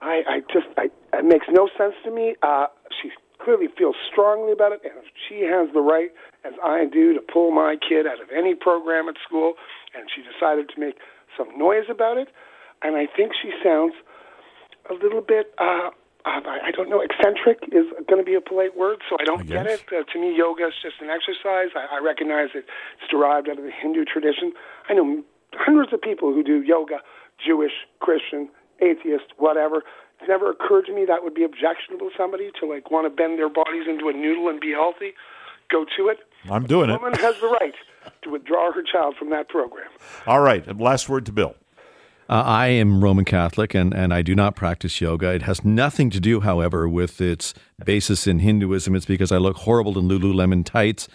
I, 0.00 0.22
I 0.28 0.40
just, 0.52 0.66
I, 0.76 0.90
it 1.16 1.24
makes 1.24 1.46
no 1.50 1.68
sense 1.76 1.94
to 2.04 2.10
me. 2.10 2.36
Uh, 2.42 2.66
she 3.02 3.10
clearly 3.42 3.66
feels 3.76 3.96
strongly 4.10 4.52
about 4.52 4.72
it, 4.72 4.80
and 4.84 4.92
she 5.28 5.42
has 5.42 5.68
the 5.72 5.80
right, 5.80 6.10
as 6.44 6.52
I 6.62 6.86
do, 6.92 7.14
to 7.14 7.20
pull 7.20 7.50
my 7.50 7.76
kid 7.76 8.06
out 8.06 8.20
of 8.20 8.28
any 8.36 8.54
program 8.54 9.08
at 9.08 9.16
school, 9.26 9.54
and 9.94 10.08
she 10.14 10.22
decided 10.22 10.68
to 10.74 10.80
make 10.80 10.96
some 11.36 11.56
noise 11.58 11.86
about 11.90 12.18
it, 12.18 12.28
and 12.82 12.96
I 12.96 13.06
think 13.16 13.32
she 13.40 13.50
sounds 13.62 13.94
a 14.90 14.94
little 14.94 15.20
bit. 15.20 15.54
Uh, 15.58 15.90
uh, 16.28 16.40
I 16.62 16.70
don't 16.70 16.88
know, 16.90 17.00
eccentric 17.00 17.58
is 17.72 17.86
going 18.08 18.20
to 18.20 18.24
be 18.24 18.34
a 18.34 18.40
polite 18.40 18.76
word, 18.76 18.98
so 19.08 19.16
I 19.20 19.24
don't 19.24 19.40
I 19.40 19.44
get 19.44 19.66
it. 19.66 19.82
Uh, 19.90 20.02
to 20.12 20.20
me, 20.20 20.36
yoga 20.36 20.66
is 20.68 20.74
just 20.82 20.96
an 21.00 21.08
exercise. 21.10 21.70
I, 21.74 21.96
I 21.96 22.00
recognize 22.02 22.50
it. 22.54 22.64
It's 23.00 23.10
derived 23.10 23.48
out 23.48 23.58
of 23.58 23.64
the 23.64 23.70
Hindu 23.70 24.04
tradition. 24.04 24.52
I 24.88 24.94
know 24.94 25.22
hundreds 25.54 25.92
of 25.92 26.00
people 26.02 26.32
who 26.32 26.42
do 26.42 26.62
yoga, 26.62 26.98
Jewish, 27.44 27.72
Christian, 28.00 28.48
atheist, 28.80 29.24
whatever. 29.38 29.82
It's 30.20 30.28
never 30.28 30.50
occurred 30.50 30.86
to 30.86 30.94
me 30.94 31.04
that 31.06 31.22
would 31.22 31.34
be 31.34 31.44
objectionable 31.44 32.10
to 32.10 32.16
somebody 32.16 32.50
to 32.60 32.66
like 32.66 32.90
want 32.90 33.06
to 33.06 33.10
bend 33.10 33.38
their 33.38 33.48
bodies 33.48 33.84
into 33.88 34.08
a 34.08 34.12
noodle 34.12 34.48
and 34.48 34.60
be 34.60 34.72
healthy. 34.72 35.12
Go 35.70 35.84
to 35.96 36.08
it. 36.08 36.18
I'm 36.50 36.66
doing 36.66 36.88
The 36.88 36.94
it. 36.94 37.02
woman 37.02 37.18
has 37.20 37.38
the 37.40 37.48
right 37.60 37.74
to 38.22 38.30
withdraw 38.30 38.72
her 38.72 38.82
child 38.82 39.16
from 39.18 39.30
that 39.30 39.48
program. 39.48 39.88
All 40.26 40.40
right. 40.40 40.66
Last 40.78 41.08
word 41.08 41.26
to 41.26 41.32
Bill. 41.32 41.54
Uh, 42.28 42.42
I 42.44 42.66
am 42.66 43.02
Roman 43.02 43.24
Catholic 43.24 43.74
and, 43.74 43.94
and 43.94 44.12
I 44.12 44.20
do 44.20 44.34
not 44.34 44.54
practice 44.54 45.00
yoga. 45.00 45.30
It 45.30 45.42
has 45.42 45.64
nothing 45.64 46.10
to 46.10 46.20
do, 46.20 46.40
however, 46.40 46.86
with 46.86 47.22
its 47.22 47.54
basis 47.82 48.26
in 48.26 48.40
Hinduism. 48.40 48.94
It's 48.94 49.06
because 49.06 49.32
I 49.32 49.38
look 49.38 49.56
horrible 49.56 49.98
in 49.98 50.08
Lululemon 50.08 50.62
tights. 50.64 51.08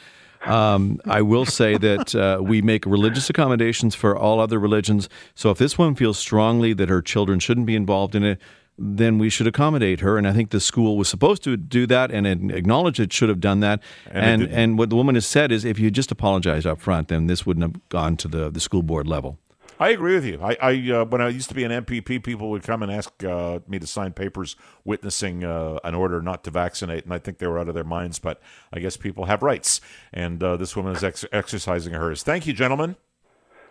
Um, 0.45 0.99
I 1.05 1.21
will 1.21 1.45
say 1.45 1.77
that 1.77 2.15
uh, 2.15 2.39
we 2.41 2.63
make 2.63 2.85
religious 2.87 3.29
accommodations 3.29 3.93
for 3.93 4.17
all 4.17 4.39
other 4.39 4.59
religions. 4.59 5.07
So 5.35 5.51
if 5.51 5.59
this 5.59 5.77
one 5.77 5.93
feels 5.93 6.17
strongly 6.17 6.73
that 6.73 6.89
her 6.89 7.01
children 7.01 7.39
shouldn't 7.39 7.67
be 7.67 7.75
involved 7.75 8.15
in 8.15 8.23
it, 8.23 8.41
then 8.77 9.19
we 9.19 9.29
should 9.29 9.45
accommodate 9.45 9.99
her. 9.99 10.17
And 10.17 10.27
I 10.27 10.33
think 10.33 10.49
the 10.49 10.59
school 10.59 10.97
was 10.97 11.07
supposed 11.07 11.43
to 11.43 11.55
do 11.55 11.85
that 11.87 12.09
and 12.11 12.25
acknowledge 12.51 12.99
it 12.99 13.13
should 13.13 13.29
have 13.29 13.39
done 13.39 13.59
that. 13.59 13.81
And 14.09 14.41
And 14.41 14.51
and 14.51 14.77
what 14.79 14.89
the 14.89 14.95
woman 14.95 15.13
has 15.13 15.27
said 15.27 15.51
is, 15.51 15.63
if 15.63 15.77
you 15.77 15.91
just 15.91 16.11
apologized 16.11 16.65
up 16.65 16.81
front, 16.81 17.09
then 17.09 17.27
this 17.27 17.45
wouldn't 17.45 17.63
have 17.63 17.89
gone 17.89 18.17
to 18.17 18.27
the, 18.27 18.49
the 18.49 18.59
school 18.59 18.81
board 18.81 19.07
level. 19.07 19.37
I 19.79 19.89
agree 19.89 20.15
with 20.15 20.25
you. 20.25 20.39
I, 20.41 20.57
I 20.61 20.91
uh, 20.91 21.05
when 21.05 21.21
I 21.21 21.29
used 21.29 21.49
to 21.49 21.55
be 21.55 21.63
an 21.63 21.71
MPP, 21.71 22.23
people 22.23 22.49
would 22.51 22.63
come 22.63 22.83
and 22.83 22.91
ask 22.91 23.23
uh, 23.23 23.59
me 23.67 23.79
to 23.79 23.87
sign 23.87 24.13
papers 24.13 24.55
witnessing 24.83 25.43
uh, 25.43 25.79
an 25.83 25.95
order 25.95 26.21
not 26.21 26.43
to 26.45 26.51
vaccinate, 26.51 27.03
and 27.03 27.13
I 27.13 27.17
think 27.17 27.39
they 27.39 27.47
were 27.47 27.59
out 27.59 27.67
of 27.67 27.75
their 27.75 27.83
minds. 27.83 28.19
But 28.19 28.41
I 28.71 28.79
guess 28.79 28.97
people 28.97 29.25
have 29.25 29.41
rights, 29.41 29.81
and 30.13 30.41
uh, 30.43 30.57
this 30.57 30.75
woman 30.75 30.95
is 30.95 31.03
ex- 31.03 31.25
exercising 31.31 31.93
hers. 31.93 32.23
Thank 32.23 32.47
you, 32.47 32.53
gentlemen. 32.53 32.95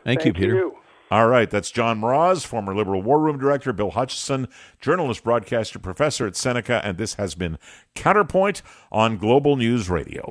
Thank, 0.04 0.24
you, 0.24 0.32
Peter. 0.32 0.54
You. 0.54 0.76
All 1.12 1.28
right, 1.28 1.48
that's 1.48 1.70
John 1.70 2.00
Mraz, 2.00 2.44
former 2.44 2.74
Liberal 2.74 3.02
War 3.02 3.20
Room 3.20 3.38
Director, 3.38 3.72
Bill 3.72 3.90
Hutchison, 3.90 4.48
journalist, 4.80 5.22
broadcaster, 5.22 5.78
professor 5.78 6.26
at 6.26 6.36
Seneca, 6.36 6.80
and 6.84 6.96
this 6.96 7.14
has 7.14 7.34
been 7.34 7.58
Counterpoint 7.94 8.62
on 8.90 9.18
Global 9.18 9.56
News 9.56 9.90
Radio. 9.90 10.30